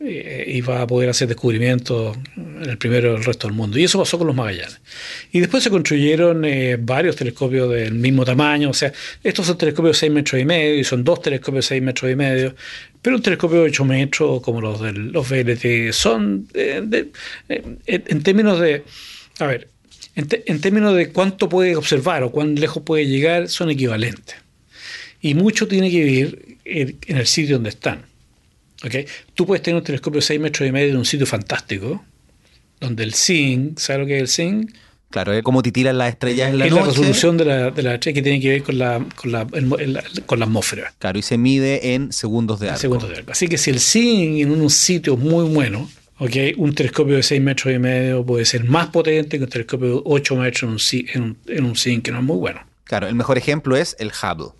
[0.00, 3.78] Eh, y va a poder hacer descubrimientos el primero del resto del mundo.
[3.78, 4.80] Y eso pasó con los Magallanes.
[5.32, 8.92] Y después se construyeron eh, varios telescopios del mismo tamaño, o sea,
[9.24, 12.12] estos son telescopios de 6 metros y medio y son dos telescopios de 6 metros
[12.12, 12.54] y medio,
[13.02, 17.10] pero un telescopio de 8 metros como los de los VLT son, eh,
[17.48, 18.84] en términos de,
[19.40, 19.68] a ver,
[20.14, 24.36] en, términos de cuánto puede observar o cuán lejos puede llegar, son equivalentes.
[25.20, 28.07] Y mucho tiene que ver en el sitio donde están.
[28.84, 29.06] ¿Okay?
[29.34, 32.04] Tú puedes tener un telescopio de 6 metros y medio en un sitio fantástico,
[32.80, 34.74] donde el zinc, ¿sabes lo que es el zinc?
[35.10, 37.94] Claro, es como titilan las estrellas en la es la resolución de la, de la
[37.94, 39.46] estrella que tiene que ver con la, con la,
[40.26, 40.92] con la atmósfera.
[40.98, 42.80] Claro, y se mide en segundos de arco.
[42.80, 43.32] Segundos de arco.
[43.32, 47.40] Así que si el zinc en un sitio muy bueno, okay, un telescopio de 6
[47.40, 51.08] metros y medio puede ser más potente que un telescopio de 8 metros en un,
[51.14, 52.60] en un, en un zinc que no es muy bueno.
[52.84, 54.52] Claro, el mejor ejemplo es el Hubble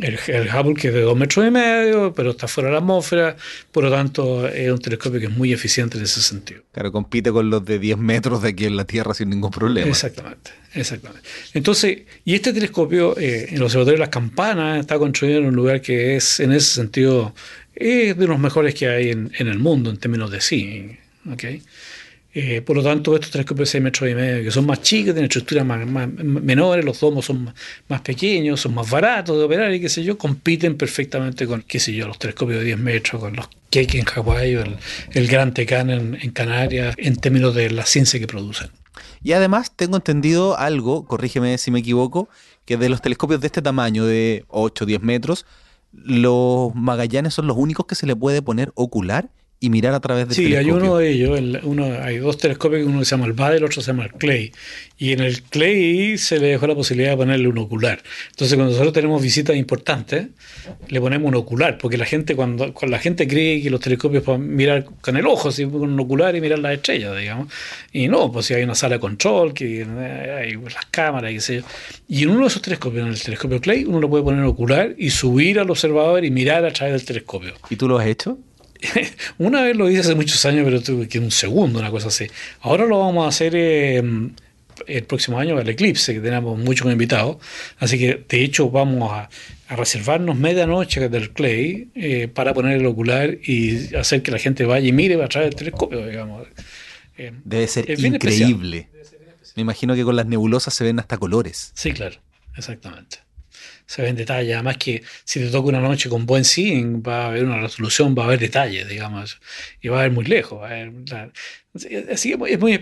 [0.00, 3.36] el, Hubble que es de dos metros y medio, pero está fuera de la atmósfera,
[3.72, 6.62] por lo tanto es un telescopio que es muy eficiente en ese sentido.
[6.72, 9.88] Claro, compite con los de 10 metros de aquí en la Tierra sin ningún problema.
[9.88, 11.26] Exactamente, exactamente.
[11.54, 15.56] Entonces, y este telescopio eh, en el Observatorio de las Campanas está construido en un
[15.56, 17.34] lugar que es, en ese sentido,
[17.74, 20.98] es de los mejores que hay en, el mundo en términos de sí.
[21.32, 21.62] ¿okay?
[22.34, 25.14] Eh, por lo tanto, estos telescopios de 6 metros y medio, que son más chicos,
[25.14, 27.52] tienen estructuras más, menores, los domos son
[27.88, 31.80] más pequeños, son más baratos de operar y qué sé yo, compiten perfectamente con, qué
[31.80, 34.64] sé yo, los telescopios de 10 metros, con los Keck en Hawái o
[35.14, 38.68] el, Gran Tecan en, en Canarias, en términos de la ciencia que producen.
[39.22, 42.28] Y además tengo entendido algo, corrígeme si me equivoco,
[42.66, 45.46] que de los telescopios de este tamaño, de 8 o 10 metros,
[45.92, 50.28] los Magallanes son los únicos que se le puede poner ocular y mirar a través
[50.28, 50.74] del sí, telescopio.
[50.74, 53.64] Hay uno de ellos, uno, hay dos telescopios, uno se llama el BAD y el
[53.64, 54.52] otro se llama el Clay.
[54.98, 58.00] Y en el Clay se le dejó la posibilidad de ponerle un ocular.
[58.30, 60.28] Entonces, cuando nosotros tenemos visitas importantes,
[60.88, 64.22] le ponemos un ocular, porque la gente cuando, cuando la gente cree que los telescopios
[64.22, 67.48] pueden mirar con el ojo, así, con un ocular y mirar las estrellas, digamos.
[67.92, 69.84] Y no, pues si hay una sala de control, que
[70.38, 71.62] hay las cámaras, y qué sé yo.
[72.06, 74.46] Y en uno de esos telescopios, en el telescopio Clay, uno le puede poner un
[74.46, 77.54] ocular y subir al observador y mirar a través del telescopio.
[77.70, 78.38] ¿Y tú lo has hecho?
[79.38, 82.26] una vez lo hice hace muchos años, pero tuve que un segundo, una cosa así.
[82.60, 84.02] Ahora lo vamos a hacer eh,
[84.86, 87.38] el próximo año, el eclipse, que tenemos muchos invitados.
[87.78, 89.28] Así que, de hecho, vamos a,
[89.70, 94.88] reservarnos medianoche del Clay eh, para poner el ocular y hacer que la gente vaya
[94.88, 96.46] y mire a través del telescopio, digamos.
[97.18, 98.88] Eh, Debe ser increíble.
[99.56, 101.72] Me imagino que con las nebulosas se ven hasta colores.
[101.74, 102.16] Sí, claro,
[102.56, 103.27] exactamente
[103.88, 104.54] se ven detalles.
[104.54, 108.14] Además que si te toca una noche con buen seeing, va a haber una resolución,
[108.16, 109.40] va a haber detalles, digamos,
[109.80, 110.60] y va a ver muy lejos.
[112.12, 112.74] así, que es muy,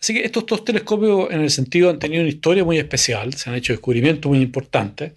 [0.00, 3.50] así que estos dos telescopios en el sentido han tenido una historia muy especial, se
[3.50, 5.12] han hecho descubrimientos muy importantes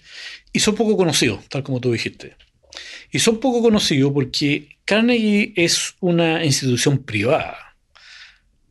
[0.51, 2.35] y son poco conocidos, tal como tú dijiste.
[3.11, 7.75] Y son poco conocidos porque Carnegie es una institución privada.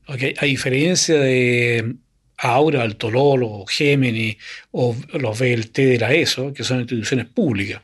[0.09, 0.34] ¿okay?
[0.38, 1.94] A diferencia de
[2.39, 4.36] Aura, el Tololo, Gemini
[4.70, 7.82] o los VLT de la ESO, que son instituciones públicas.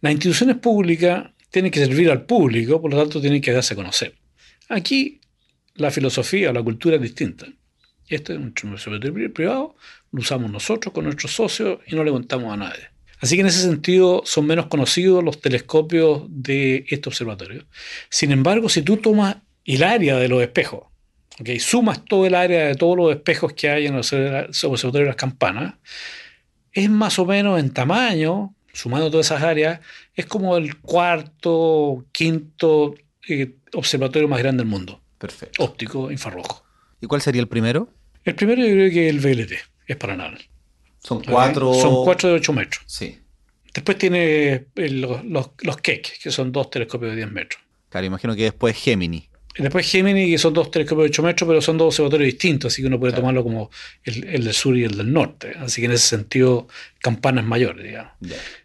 [0.00, 3.76] Las instituciones públicas tienen que servir al público, por lo tanto tienen que darse a
[3.76, 4.14] conocer.
[4.68, 5.20] Aquí
[5.74, 7.46] la filosofía o la cultura es distinta.
[8.08, 9.74] Este es un observatorio privado,
[10.12, 12.90] lo usamos nosotros con nuestros socios y no le contamos a nadie.
[13.18, 17.64] Así que en ese sentido son menos conocidos los telescopios de este observatorio.
[18.10, 20.84] Sin embargo, si tú tomas el área de los espejos,
[21.40, 25.06] Okay, sumas todo el área de todos los espejos que hay en el observatorio de
[25.06, 25.74] las campanas,
[26.72, 29.80] es más o menos en tamaño, sumando todas esas áreas,
[30.14, 32.94] es como el cuarto, quinto
[33.28, 35.00] eh, observatorio más grande del mundo.
[35.18, 35.62] Perfecto.
[35.62, 36.64] Óptico, infrarrojo.
[37.00, 37.90] ¿Y cuál sería el primero?
[38.24, 39.52] El primero yo creo que es el VLT,
[39.86, 40.36] es para nada.
[40.98, 41.72] Son cuatro.
[41.74, 42.82] Son cuatro de ocho metros.
[42.86, 43.20] Sí.
[43.72, 47.62] Después tiene los, los, los Keck, que son dos telescopios de 10 metros.
[47.90, 49.28] Claro, imagino que después Gemini.
[49.58, 52.82] Después Gemini, que son dos telescopios de 8 metros, pero son dos observatorios distintos, así
[52.82, 53.70] que uno puede tomarlo como
[54.04, 55.54] el, del sur y el del norte.
[55.58, 56.68] Así que en ese sentido,
[57.00, 58.12] campanas mayores, digamos.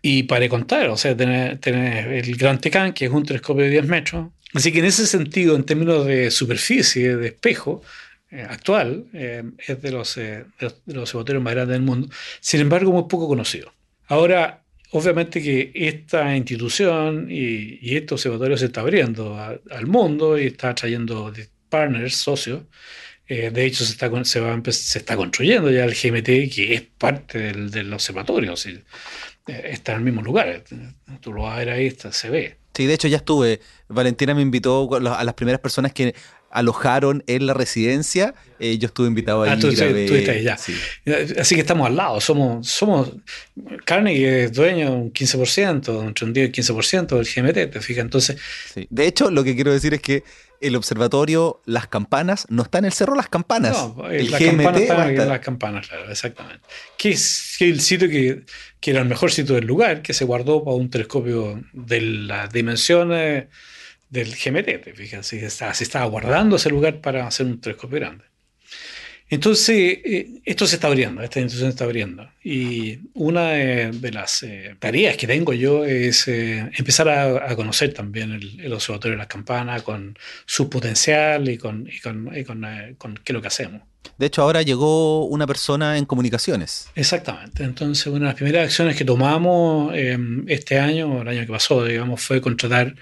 [0.02, 3.88] Y para contar, o sea, tener, el Gran Tecan, que es un telescopio de 10
[3.88, 4.28] metros.
[4.54, 7.82] Así que en ese sentido, en términos de superficie, de espejo,
[8.30, 12.10] eh, actual, eh, es de los, eh, de los observatorios más grandes del mundo.
[12.40, 13.74] Sin embargo, muy poco conocido.
[14.08, 14.61] Ahora,
[14.92, 20.74] obviamente que esta institución y, y este observatorio se está abriendo al mundo y está
[20.76, 21.34] trayendo
[21.70, 22.64] partners, socios.
[23.28, 26.82] Eh, de hecho, se está, se, va se está construyendo ya el GMT, que es
[26.82, 28.56] parte del, del observatorio.
[28.66, 28.84] Eh,
[29.48, 30.64] está en el mismo lugar.
[31.22, 32.58] Tú lo vas a ver ahí, está, se ve.
[32.74, 33.62] Sí, de hecho ya estuve.
[33.88, 36.14] Valentina me invitó a las primeras personas que
[36.52, 38.34] alojaron en la residencia.
[38.60, 39.52] Eh, yo estuve invitado ahí.
[39.52, 40.54] Ah, tú, estuviste ahí ya.
[41.40, 42.22] Así que estamos al lado.
[42.22, 43.12] Somos, somos
[43.86, 48.04] Carnegie es dueño un 15%, entre un 10 y 15% del GMT, ¿te fijas?
[48.04, 48.38] Entonces.
[48.90, 50.24] De hecho, lo que quiero decir es que
[50.62, 53.74] el observatorio Las Campanas no está en el cerro Las Campanas.
[53.74, 56.62] No, el las campanas están en las campanas, claro, exactamente.
[56.98, 58.44] Que es el sitio que,
[58.80, 62.52] que, era el mejor sitio del lugar, que se guardó para un telescopio de las
[62.52, 63.46] dimensiones
[64.12, 68.26] del GMT, fíjense, se estaba guardando ese lugar para hacer un telescopio grande.
[69.32, 72.30] Entonces, eh, esto se está abriendo, esta institución se está abriendo.
[72.44, 78.34] Y una de las eh, tareas que tengo yo es eh, empezar a, conocer también
[78.34, 82.30] el, Observatorio de las Campanas con su potencial y con, y con,
[82.98, 83.84] con, qué es lo que hacemos.
[84.18, 86.90] De hecho, ahora llegó una persona en comunicaciones.
[86.96, 87.64] Exactamente.
[87.64, 89.94] Entonces, una de las primeras acciones que tomamos
[90.48, 92.96] este año, el año que pasó, digamos, fue contratar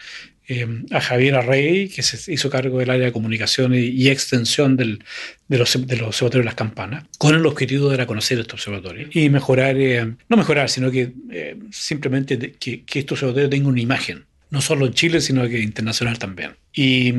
[0.51, 5.03] eh, a Javier Arrey, que se hizo cargo del área de comunicación y, extensión del,
[5.47, 8.39] de, los, de los observatorios de las campanas, con el objetivo de dar a conocer
[8.39, 13.47] este observatorio y mejorar, eh, no mejorar, sino que eh, simplemente que, que este observatorio
[13.47, 16.55] tenga una imagen, no solo en Chile, sino que internacional también.
[16.73, 17.13] Y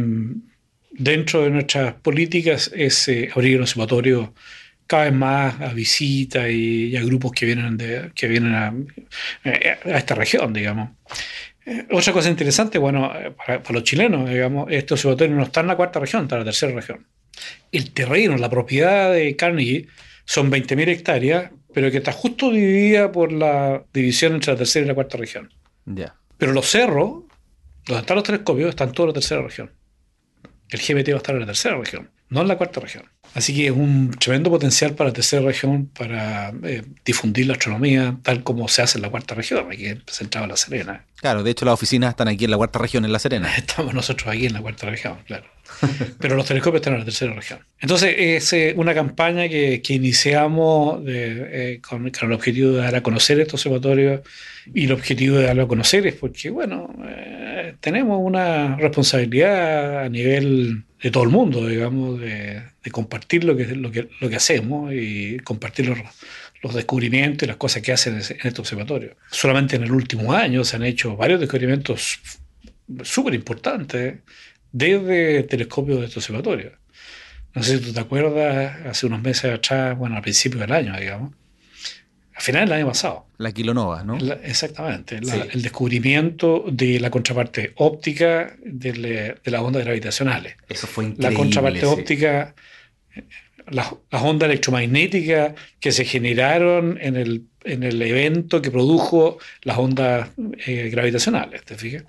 [0.90, 4.34] dentro de nuestras políticas es abrir un observatorio
[4.88, 8.74] cada vez más a visitas y, a grupos que vienen, de, que vienen a,
[9.44, 10.90] a esta región, digamos.
[11.92, 15.76] Otra cosa interesante, bueno, eh, para, los chilenos, digamos, este observatorio no está en la
[15.76, 17.06] cuarta región, está en la tercera región.
[17.70, 19.86] El terreno, la propiedad de Carnegie,
[20.24, 24.88] son 20.000 hectáreas, pero que está justo dividida por la división entre la tercera y
[24.88, 25.52] la cuarta región.
[25.86, 26.16] Ya.
[26.38, 27.24] Pero los cerros,
[27.86, 29.72] donde están los telescopios, están todos en la tercera región.
[30.68, 33.04] El GMT va a estar en la tercera región, no en la cuarta región.
[33.34, 38.16] Así que es un tremendo potencial para la tercera región para eh, difundir la astronomía
[38.22, 41.04] tal como se hace en la cuarta región, aquí centrado en La Serena.
[41.16, 43.54] Claro, de hecho las oficinas están aquí en la cuarta región, en La Serena.
[43.56, 45.44] Estamos nosotros aquí en la cuarta región, claro.
[46.18, 47.60] Pero los telescopios están en la tercera región.
[47.78, 53.02] Entonces, es eh, una campaña que, que iniciamos eh, con, el objetivo de dar a
[53.02, 54.22] conocer este observatorio
[54.74, 60.08] y el objetivo de darlo a conocer es porque, bueno, eh, tenemos una responsabilidad a
[60.08, 64.92] nivel de todo el mundo, digamos, de, compartir lo que, lo, que, lo que hacemos
[64.92, 65.98] y compartir los,
[66.62, 69.16] los descubrimientos y las cosas que hacen en este observatorio.
[69.30, 72.20] Solamente en el último año se han hecho varios descubrimientos
[73.02, 74.18] súper importantes
[74.72, 76.72] desde telescopios de este observatorio.
[77.54, 80.96] No sé si tú te acuerdas, hace unos meses atrás, bueno, al principio del año,
[80.98, 81.34] digamos,
[82.40, 83.26] a final del año pasado.
[83.36, 84.16] La kilonova, ¿no?
[84.42, 90.56] exactamente, el descubrimiento de la contraparte óptica de, las ondas gravitacionales.
[90.66, 91.30] Eso fue increíble.
[91.30, 92.54] La contraparte óptica,
[93.68, 100.30] las, ondas electromagnéticas que se generaron en el, en el evento que produjo las ondas
[100.66, 102.04] eh, gravitacionales, ¿te fijas?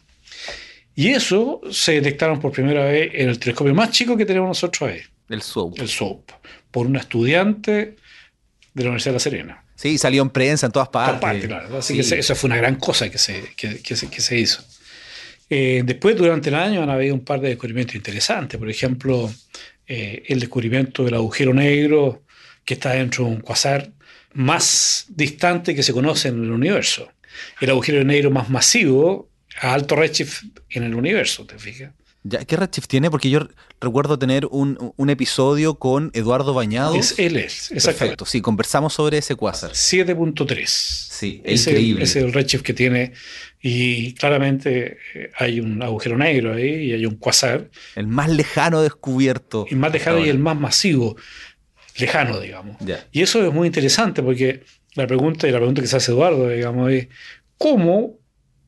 [0.96, 4.90] Y eso se detectaron por primera vez en el telescopio más chico que tenemos nosotros
[4.90, 5.02] ahí.
[5.28, 5.78] El SOAP.
[5.78, 6.32] El SOAP.
[6.72, 7.96] Por una estudiante
[8.74, 9.64] de la Universidad de La Serena.
[9.82, 11.16] Sí, salió en prensa en todas partes.
[11.16, 11.78] En todas partes, claro.
[11.78, 14.64] Así que eso fue una gran cosa que se, que, que se, que se hizo.
[15.50, 18.60] Eh, después, durante el año, han habido un par de descubrimientos interesantes.
[18.60, 19.34] Por ejemplo,
[19.88, 22.24] eh, el descubrimiento del agujero negro
[22.64, 23.92] que está dentro de un quasar
[24.34, 27.12] más distante que se conoce en el universo.
[27.60, 31.92] El agujero negro más masivo a alto redshift en el universo, ¿te fijas?
[32.24, 33.10] Ya, ¿Qué redshift tiene?
[33.10, 33.48] Porque yo
[33.80, 36.96] recuerdo tener un, un episodio con Eduardo Bañados.
[36.96, 38.00] Es, él es, exacto.
[38.00, 39.72] Perfecto, sí, conversamos sobre ese quasar.
[39.72, 40.66] 7.3.
[40.68, 42.04] Sí, es increíble.
[42.04, 43.14] es el redshift que tiene
[43.60, 47.70] y claramente eh, hay un agujero negro ahí y hay un quasar.
[47.96, 49.66] El más lejano descubierto.
[49.70, 51.16] El más lejano y el más masivo.
[51.98, 52.78] Lejano, digamos.
[53.12, 54.64] Y eso es muy interesante porque
[54.96, 57.08] la pregunta y la pregunta que se hace Eduardo, digamos, es
[57.58, 58.18] ¿cómo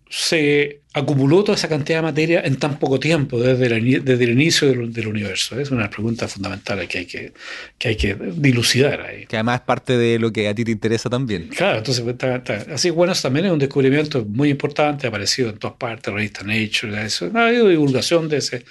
[0.10, 4.32] se acumuló toda esa cantidad de materia en tan poco tiempo, desde el, desde el
[4.32, 5.60] inicio del, universo?
[5.60, 7.34] Es una pregunta fundamental que hay que,
[7.78, 9.26] que hay que dilucidar ahí.
[9.26, 11.48] Que además es parte de lo que a ti te interesa también.
[11.48, 12.06] Claro, entonces,
[12.72, 16.44] así bueno, eso también es un descubrimiento muy importante, ha aparecido en todas partes, revista
[16.44, 17.32] Nature, eso.
[17.34, 18.64] ha habido divulgación de ese,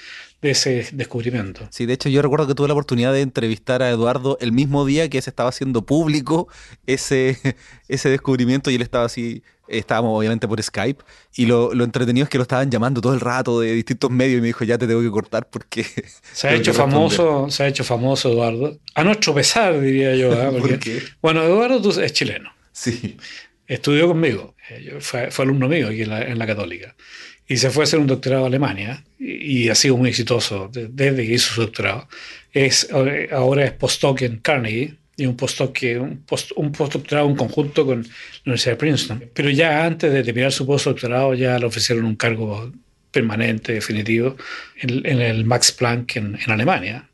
[0.43, 1.67] de ese descubrimiento.
[1.71, 4.85] Sí, de hecho yo recuerdo que tuve la oportunidad de entrevistar a Eduardo el mismo
[4.85, 6.49] día que se estaba haciendo público
[6.87, 7.39] ese,
[7.89, 9.43] ese descubrimiento y él estaba así
[9.79, 11.03] estábamos obviamente por Skype,
[11.37, 14.41] y lo, entretenido es que lo estaban llamando todo el rato de distintos medios y
[14.41, 15.85] me dijo, ya te tengo que cortar porque...
[16.33, 21.03] Se ha hecho famoso, se ha hecho famoso Eduardo, a nuestro pesar diría yo, ¿eh?
[21.23, 22.53] bueno, Eduardo tú es chileno.
[22.73, 23.17] Sí.
[23.67, 26.95] estudió conmigo, eh, fue, alumno mío aquí en la, Católica,
[27.53, 31.27] y se fue a hacer un doctorado a Alemania y, ha sido muy exitoso desde
[31.27, 32.09] que hizo su doctorado.
[32.51, 37.85] Es, ahora es postdoc en Carnegie y un postdoc, un, post, un postdoctorado en conjunto
[37.85, 38.09] con la
[38.47, 39.25] Universidad de Princeton.
[39.35, 42.73] Pero ya antes de terminar su postdoctorado ya le ofrecieron un cargo
[43.11, 44.35] permanente, definitivo,
[44.81, 47.11] en, el Max Planck en, en Alemania.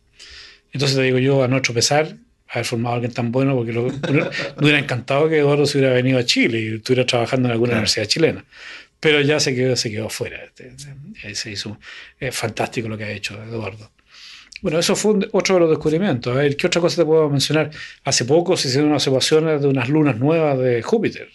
[0.73, 2.15] Entonces te digo yo, a nuestro pesar,
[2.49, 3.83] haber formado a alguien tan bueno, porque lo,
[4.13, 4.31] me
[4.61, 8.07] hubiera encantado que Eduardo se hubiera venido a Chile y estuviera trabajando en alguna universidad
[8.07, 8.45] chilena.
[9.01, 10.45] Pero ya se quedó, se quedó fuera.
[10.45, 11.79] Este, este, se hizo,
[12.19, 13.93] es fantástico lo que ha hecho Eduardo.
[14.61, 16.35] Bueno, eso fue otro de los descubrimientos.
[16.35, 17.71] A ver, ¿qué otra cosa te puedo mencionar?
[18.05, 21.29] Hace poco se hicieron unas observaciones de unas lunas nuevas de Júpiter.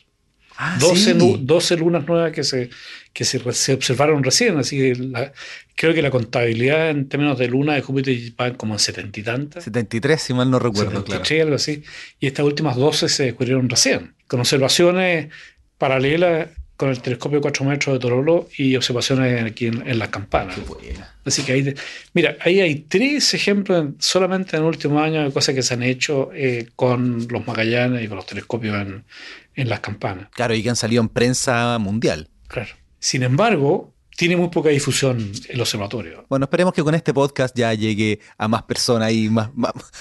[0.80, 2.70] 12, ah, lunas nuevas que se,
[3.12, 3.40] que se,
[3.74, 5.32] observaron recién, así que
[5.76, 9.24] creo que la contabilidad en términos de luna de Júpiter va como en setenta y
[9.24, 9.64] tantas.
[9.64, 11.24] 73, si mal no recuerdo, claro.
[11.42, 11.84] algo así.
[12.20, 15.30] Y estas últimas 12 se descubrieron recién, con observaciones
[15.80, 20.58] paralelas con el telescopio de 4 metros de Torolo y observaciones aquí en, las campanas.
[21.24, 21.74] Así que ahí,
[22.14, 25.84] mira, ahí hay tres ejemplos solamente en el último año de cosas que se han
[25.84, 29.04] hecho eh, con los Magallanes y con los telescopios en,
[29.56, 30.30] en las campanas.
[30.32, 32.28] Claro, y que han salido en prensa mundial.
[32.48, 32.72] Claro.
[33.00, 36.26] Sin embargo, tiene muy poca difusión el observatorio.
[36.30, 39.50] Bueno, esperemos que con este podcast ya llegue a más personas y más,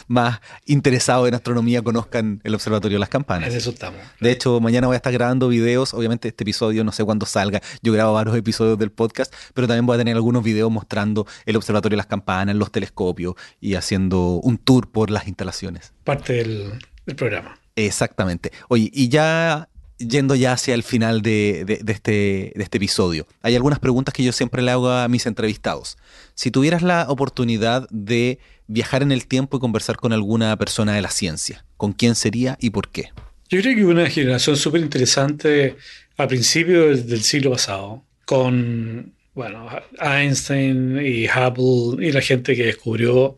[0.07, 3.53] más, interesados en astronomía conozcan el observatorio de las campanas.
[3.53, 4.01] De eso estamos.
[4.21, 5.95] De hecho, mañana voy a estar grabando videos.
[5.95, 7.61] Obviamente, este episodio no sé cuándo salga.
[7.83, 11.57] Yo grabo varios episodios del podcast, pero también voy a tener algunos videos mostrando el
[11.57, 15.93] observatorio de las campanas, los telescopios y haciendo un tour por las instalaciones.
[16.05, 16.73] Parte del,
[17.07, 17.59] del programa.
[17.77, 18.53] Exactamente.
[18.69, 19.69] Oye, y ya
[20.09, 24.33] yendo ya hacia el final de, este, de este episodio, hay algunas preguntas que yo
[24.33, 25.99] siempre le hago a mis entrevistados.
[26.35, 31.03] Si tuvieras la oportunidad de viajar en el tiempo y conversar con alguna persona de
[31.03, 33.11] la ciencia, ¿con quién sería y por qué?
[33.49, 35.77] Yo creo que una generación súper interesante
[36.17, 43.37] a principios del siglo pasado, con bueno, Einstein y Hubble y la gente que descubrió,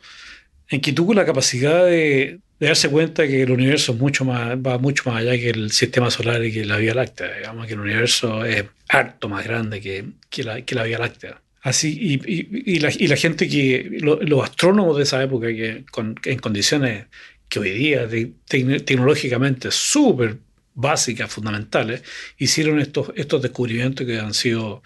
[0.69, 4.79] en que tuvo la capacidad de, de darse cuenta que el universo mucho más, va
[4.79, 7.37] mucho más allá que el sistema solar y que la Vía Láctea.
[7.39, 11.41] Digamos que el universo es harto más grande que, que, la, que la, Vía Láctea.
[11.63, 15.85] Así, y, y, y, la, y la, gente que, los astrónomos de esa época, que
[16.25, 17.07] en condiciones
[17.49, 18.09] que hoy día
[18.47, 20.39] tecnológicamente súper
[20.75, 22.03] básicas, fundamentales,
[22.37, 24.83] hicieron estos, estos descubrimientos que han sido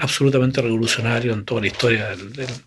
[0.00, 2.16] absolutamente revolucionarios en toda la historia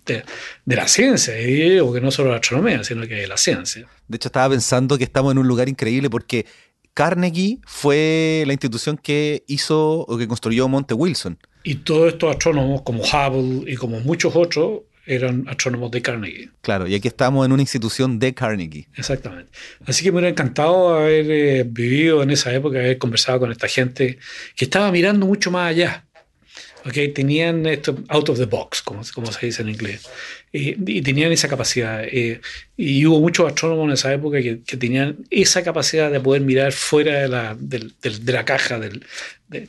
[0.06, 0.24] de,
[0.66, 3.88] la ciencia, y que no solo la astronomía, sino que la ciencia.
[4.08, 6.46] De hecho, estaba pensando que estamos en un lugar increíble porque
[6.94, 11.38] Carnegie fue la institución que hizo o que construyó Monte Wilson.
[11.64, 16.50] Y todos estos astrónomos, como Hubble y como muchos otros, eran astrónomos de Carnegie.
[16.62, 18.88] Claro, y aquí estamos en una institución de Carnegie.
[18.96, 19.52] Exactamente.
[19.86, 23.68] Así que me hubiera encantado haber eh, vivido en esa época, haber conversado con esta
[23.68, 24.18] gente
[24.56, 26.06] que estaba mirando mucho más allá.
[26.86, 30.06] Okay, tenían esto out of the box, como, como se dice en inglés,
[30.52, 32.04] y, tenían esa capacidad.
[32.04, 32.42] Eh,
[32.76, 37.22] y hubo muchos astrónomos en esa época que, tenían esa capacidad de poder mirar fuera
[37.22, 39.06] de la, de, la caja del,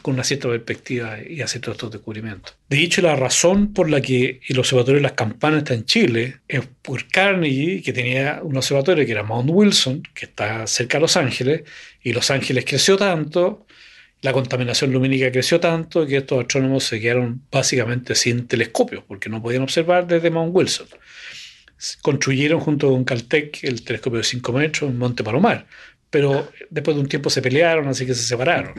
[0.02, 2.56] con una cierta perspectiva y hacer todos estos descubrimientos.
[2.68, 6.38] De hecho, la razón por la que el observatorio de las campanas está en Chile
[6.48, 11.02] es por Carnegie, que tenía un observatorio que era Mount Wilson, que está cerca de
[11.02, 11.62] Los Ángeles,
[12.02, 13.63] y Los Ángeles creció tanto
[14.24, 19.42] la contaminación lumínica creció tanto que estos astrónomos se quedaron básicamente sin telescopios, porque no
[19.42, 20.86] podían observar desde Mount Wilson.
[22.00, 25.66] Construyeron junto con Caltech el telescopio de 5 metros en Monte Palomar,
[26.08, 28.72] pero después de un tiempo se pelearon, así que se separaron.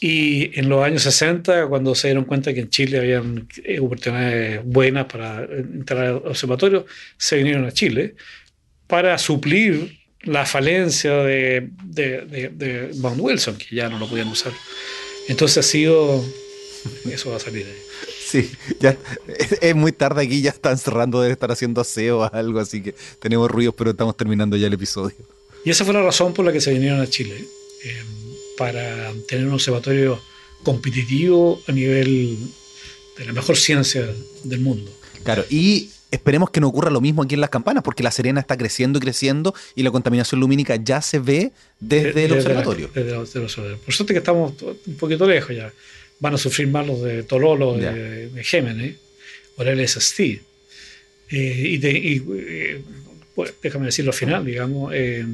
[0.00, 3.22] Y en los años 60, cuando se dieron cuenta que en Chile había
[3.64, 6.86] eh, oportunidades buenas para entrar al observatorio,
[7.18, 8.14] se vinieron a Chile
[8.86, 14.52] para suplir la falencia de, de, de, Mount Wilson, que ya no lo podían usar.
[15.28, 16.24] Entonces ha sido.
[17.10, 17.88] Eso va a salir ahí.
[18.28, 18.96] Sí, ya
[19.60, 22.94] es, muy tarde aquí, ya están cerrando, de estar haciendo aseo o algo, así que
[23.20, 25.16] tenemos ruidos, pero estamos terminando ya el episodio.
[25.64, 27.42] Y esa fue la razón por la que se vinieron a Chile,
[27.84, 28.02] eh,
[28.58, 30.20] para tener un observatorio
[30.62, 32.38] competitivo a nivel
[33.16, 34.06] de la mejor ciencia
[34.44, 34.90] del mundo.
[35.24, 38.40] Claro, y esperemos que no ocurra lo mismo aquí en las campanas, porque la Serena
[38.40, 42.90] está creciendo y creciendo y la contaminación lumínica ya se ve desde, el observatorio.
[42.90, 44.54] Por suerte que estamos
[44.86, 45.72] un poquito lejos ya.
[46.20, 48.96] Van a sufrir más los de Tololo, de, de, Gémenes,
[49.56, 50.20] o el LSST.
[50.20, 50.42] Eh,
[51.30, 52.82] y, eh,
[53.62, 55.24] déjame decirlo al final, digamos, eh,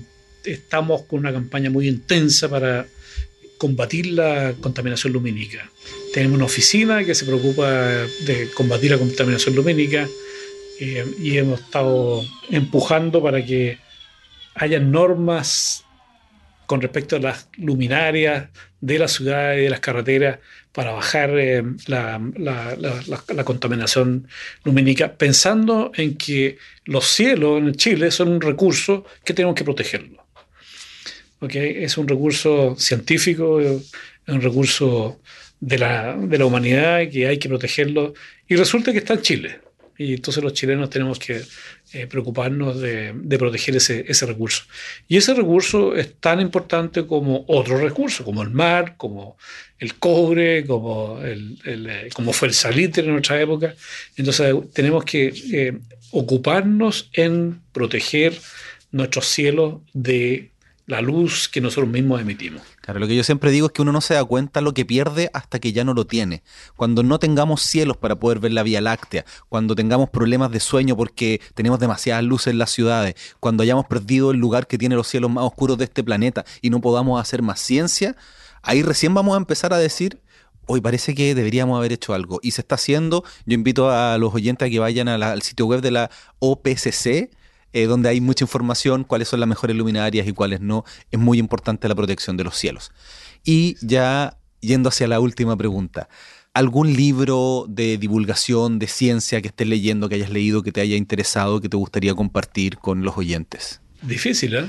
[0.45, 2.87] estamos con una campaña muy intensa para
[3.57, 5.71] combatir la contaminación lumínica.
[6.13, 10.07] Tenemos una oficina que se preocupa de combatir la contaminación lumínica
[10.81, 13.79] eh, y hemos estado empujando para que
[14.55, 15.85] haya normas
[16.67, 18.49] con respecto a las luminarias
[18.81, 20.39] de la ciudad y de las carreteras
[20.73, 22.21] para bajar eh, la,
[23.45, 24.27] contaminación
[24.65, 30.25] lumínica, pensando en que los cielos en Chile son un recurso que tenemos que protegerlo.
[31.41, 33.61] Es un recurso científico,
[34.27, 35.21] un recurso
[35.61, 38.15] de la, de la humanidad que hay que protegerlo
[38.49, 39.64] y resulta que está en Chile.
[39.97, 41.43] Y entonces los chilenos tenemos que
[41.93, 44.65] eh, preocuparnos de, de proteger ese, ese, recurso.
[45.07, 49.37] Y ese recurso es tan importante como otros recursos, como el mar, como
[49.79, 53.75] el cobre, como, el, el eh, como fue el salitre en nuestra época.
[54.17, 55.79] Entonces tenemos que eh,
[56.11, 58.35] ocuparnos en proteger
[58.91, 60.51] nuestros cielos de
[60.87, 62.63] la luz que nosotros mismos emitimos.
[62.85, 64.85] Claro, lo que yo siempre digo es que uno no se da cuenta lo que
[64.85, 66.43] pierde hasta que ya no lo tiene.
[66.77, 70.95] Cuando no tengamos cielos para poder ver la Vía Láctea, cuando tengamos problemas de sueño
[70.95, 75.09] porque tenemos demasiadas luces en las ciudades, cuando hayamos perdido el lugar que tiene los
[75.09, 78.17] cielos más oscuros de este planeta y no podamos hacer más ciencia,
[78.61, 80.21] ahí recién vamos a empezar a decir,
[80.67, 82.39] hoy parece que deberíamos haber hecho algo.
[82.43, 85.81] Y se está haciendo, yo invito a los oyentes a que vayan al sitio web
[85.81, 87.31] de la OPCC,
[87.75, 90.85] eh, donde hay mucha información, cuáles son las mejores luminarias y cuáles no.
[91.11, 92.93] Es muy importante la protección de los cielos.
[93.45, 96.09] Y ya yendo hacia la última pregunta.
[96.55, 100.97] ¿Algún libro de divulgación de ciencia que estés leyendo, que hayas leído, que te haya
[100.97, 103.81] interesado, que te gustaría compartir con los oyentes?
[104.03, 104.67] Difícil, ¿eh?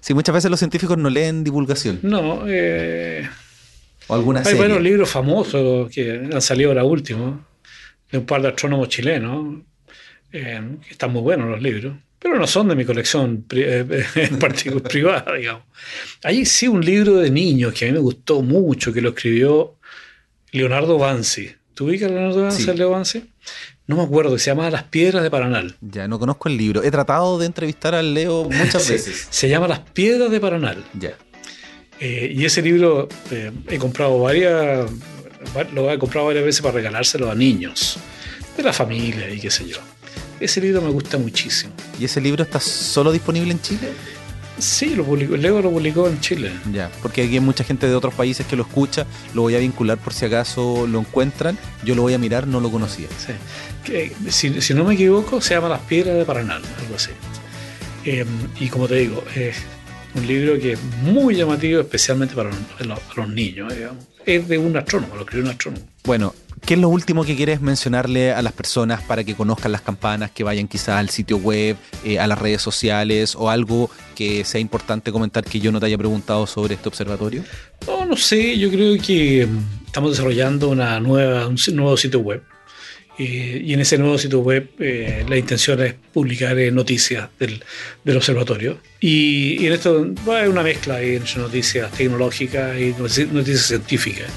[0.00, 2.00] Sí, muchas veces los científicos no leen divulgación.
[2.02, 3.28] No, eh...
[4.08, 7.46] O alguna Hay buenos libros famosos que han salido ahora último,
[8.10, 9.62] de un par de astrónomos chilenos.
[10.32, 14.82] Eh, están muy buenos los libros, pero no son de mi colección eh, en particular
[14.82, 15.64] privada, digamos.
[16.22, 19.76] Hay sí un libro de niños que a mí me gustó mucho, que lo escribió
[20.50, 21.50] Leonardo Bansi.
[21.74, 23.24] ¿Tú ubicas a Leonardo Bansi, Leo Bansi?
[23.86, 25.76] No me acuerdo, se llama Las Piedras de Paranal.
[25.80, 26.82] Ya, no conozco el libro.
[26.82, 29.26] He tratado de entrevistar al Leo muchas veces.
[29.28, 30.84] Se, llama Las Piedras de Paranal.
[30.98, 31.12] Ya.
[32.00, 33.08] Eh, y ese libro
[33.68, 34.90] he comprado varias,
[35.72, 37.98] lo he comprado varias veces para regalárselo a niños
[38.56, 39.78] de la familia y qué sé yo.
[40.42, 41.72] Ese libro me gusta muchísimo.
[42.00, 43.92] ¿Y ese libro está solo disponible en Chile?
[44.58, 46.50] Sí, lo publicó, Leo lo publicó en Chile.
[46.72, 49.60] Ya, porque aquí hay mucha gente de otros países que lo escucha, lo voy a
[49.60, 53.06] vincular por si acaso lo encuentran, yo lo voy a mirar, no lo conocía.
[53.16, 54.60] Sí.
[54.60, 57.10] si, no me equivoco, se llama Las Piedras de Paraná, algo así.
[58.04, 58.26] Em,
[58.58, 59.56] y como te digo, es
[60.16, 63.72] un libro que es muy llamativo, especialmente para los, niños.
[64.26, 65.86] Es de un astrónomo, lo escribió un astrónomo.
[66.04, 66.34] Bueno,
[66.64, 70.30] ¿Qué es lo último que quieres mencionarle a las personas para que conozcan las campanas,
[70.30, 74.60] que vayan quizás al sitio web, eh, a las redes sociales o algo que sea
[74.60, 77.42] importante comentar que yo no te haya preguntado sobre este observatorio?
[77.86, 82.42] No, no sé, yo creo que mm, estamos desarrollando una nueva, un nuevo sitio web.
[83.18, 87.62] y en ese nuevo sitio web eh, la intención es publicar eh, noticias del,
[88.04, 88.78] del observatorio.
[89.00, 92.94] Y, en esto hay una mezcla entre noticias tecnológicas y
[93.32, 94.30] noticias científicas.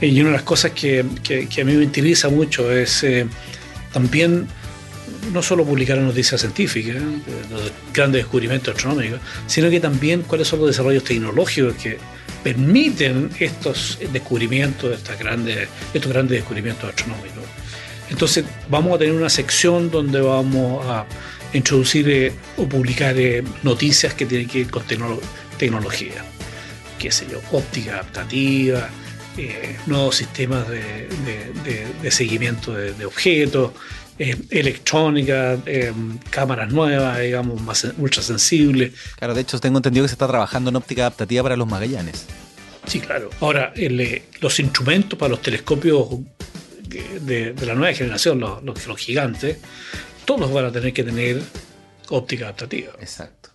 [0.00, 3.26] Y una de las cosas que, que, a mí me interesa mucho es eh,
[3.92, 4.46] también
[5.32, 7.02] no solo publicar noticias científicas,
[7.50, 11.98] los grandes descubrimientos astronómicos, sino que también cuáles son los desarrollos tecnológicos que
[12.44, 17.44] permiten estos descubrimientos, estas grandes, estos grandes descubrimientos astronómicos.
[18.10, 21.04] Entonces vamos a tener una sección donde vamos a
[21.52, 24.84] introducir eh, o publicar eh, noticias que tienen que ver con
[25.58, 26.24] tecnología,
[26.98, 28.88] qué sé yo, óptica adaptativa,
[29.40, 33.70] eh, nuevos sistemas de, seguimiento de, objetos,
[34.18, 35.92] eh, electrónica, eh,
[36.28, 38.94] cámaras nuevas, digamos, más ultra sensibles.
[39.16, 42.26] Claro, de hecho tengo entendido que se está trabajando en óptica adaptativa para los Magallanes.
[42.88, 43.30] Sí, claro.
[43.38, 43.72] Ahora,
[44.40, 46.08] los instrumentos para los telescopios
[47.20, 49.58] de, la nueva generación, los, los, gigantes,
[50.24, 51.40] todos van a tener que tener
[52.08, 52.92] óptica adaptativa.
[52.98, 53.50] Exacto.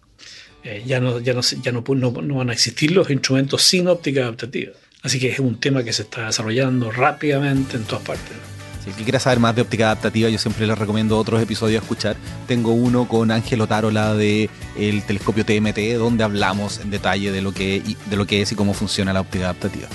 [0.85, 4.71] ya no, ya, no, ya no, no, van a existir los instrumentos sin óptica adaptativa.
[5.03, 8.37] Así que es un tema que se está desarrollando rápidamente en todas partes.
[8.83, 12.15] Si quieres saber más de óptica adaptativa, yo siempre les recomiendo otros episodios a escuchar.
[12.47, 17.53] Tengo uno con Ángel Otárola de el telescopio TMT, donde hablamos en detalle de lo
[17.53, 19.87] que, de lo que es y cómo funciona la óptica adaptativa.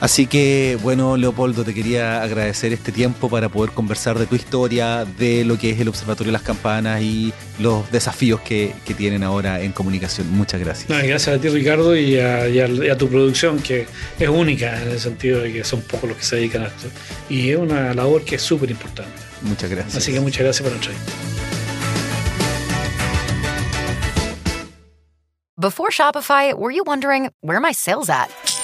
[0.00, 5.04] Así que, bueno, Leopoldo, te quería agradecer este tiempo para poder conversar de tu historia,
[5.04, 9.60] de lo que es el Observatorio de las Campanas y los desafíos que, tienen ahora
[9.60, 10.30] en comunicación.
[10.30, 10.88] Muchas gracias.
[10.88, 13.86] gracias a ti, Ricardo, y a, tu producción, que
[14.18, 16.88] es única en el sentido de que son pocos los que se dedican a esto.
[17.28, 19.12] Y es una labor que es súper importante.
[19.42, 19.96] Muchas gracias.
[19.96, 21.12] Así que muchas gracias por la entrevista.
[25.56, 28.28] Before Shopify, were you wondering where my sales at?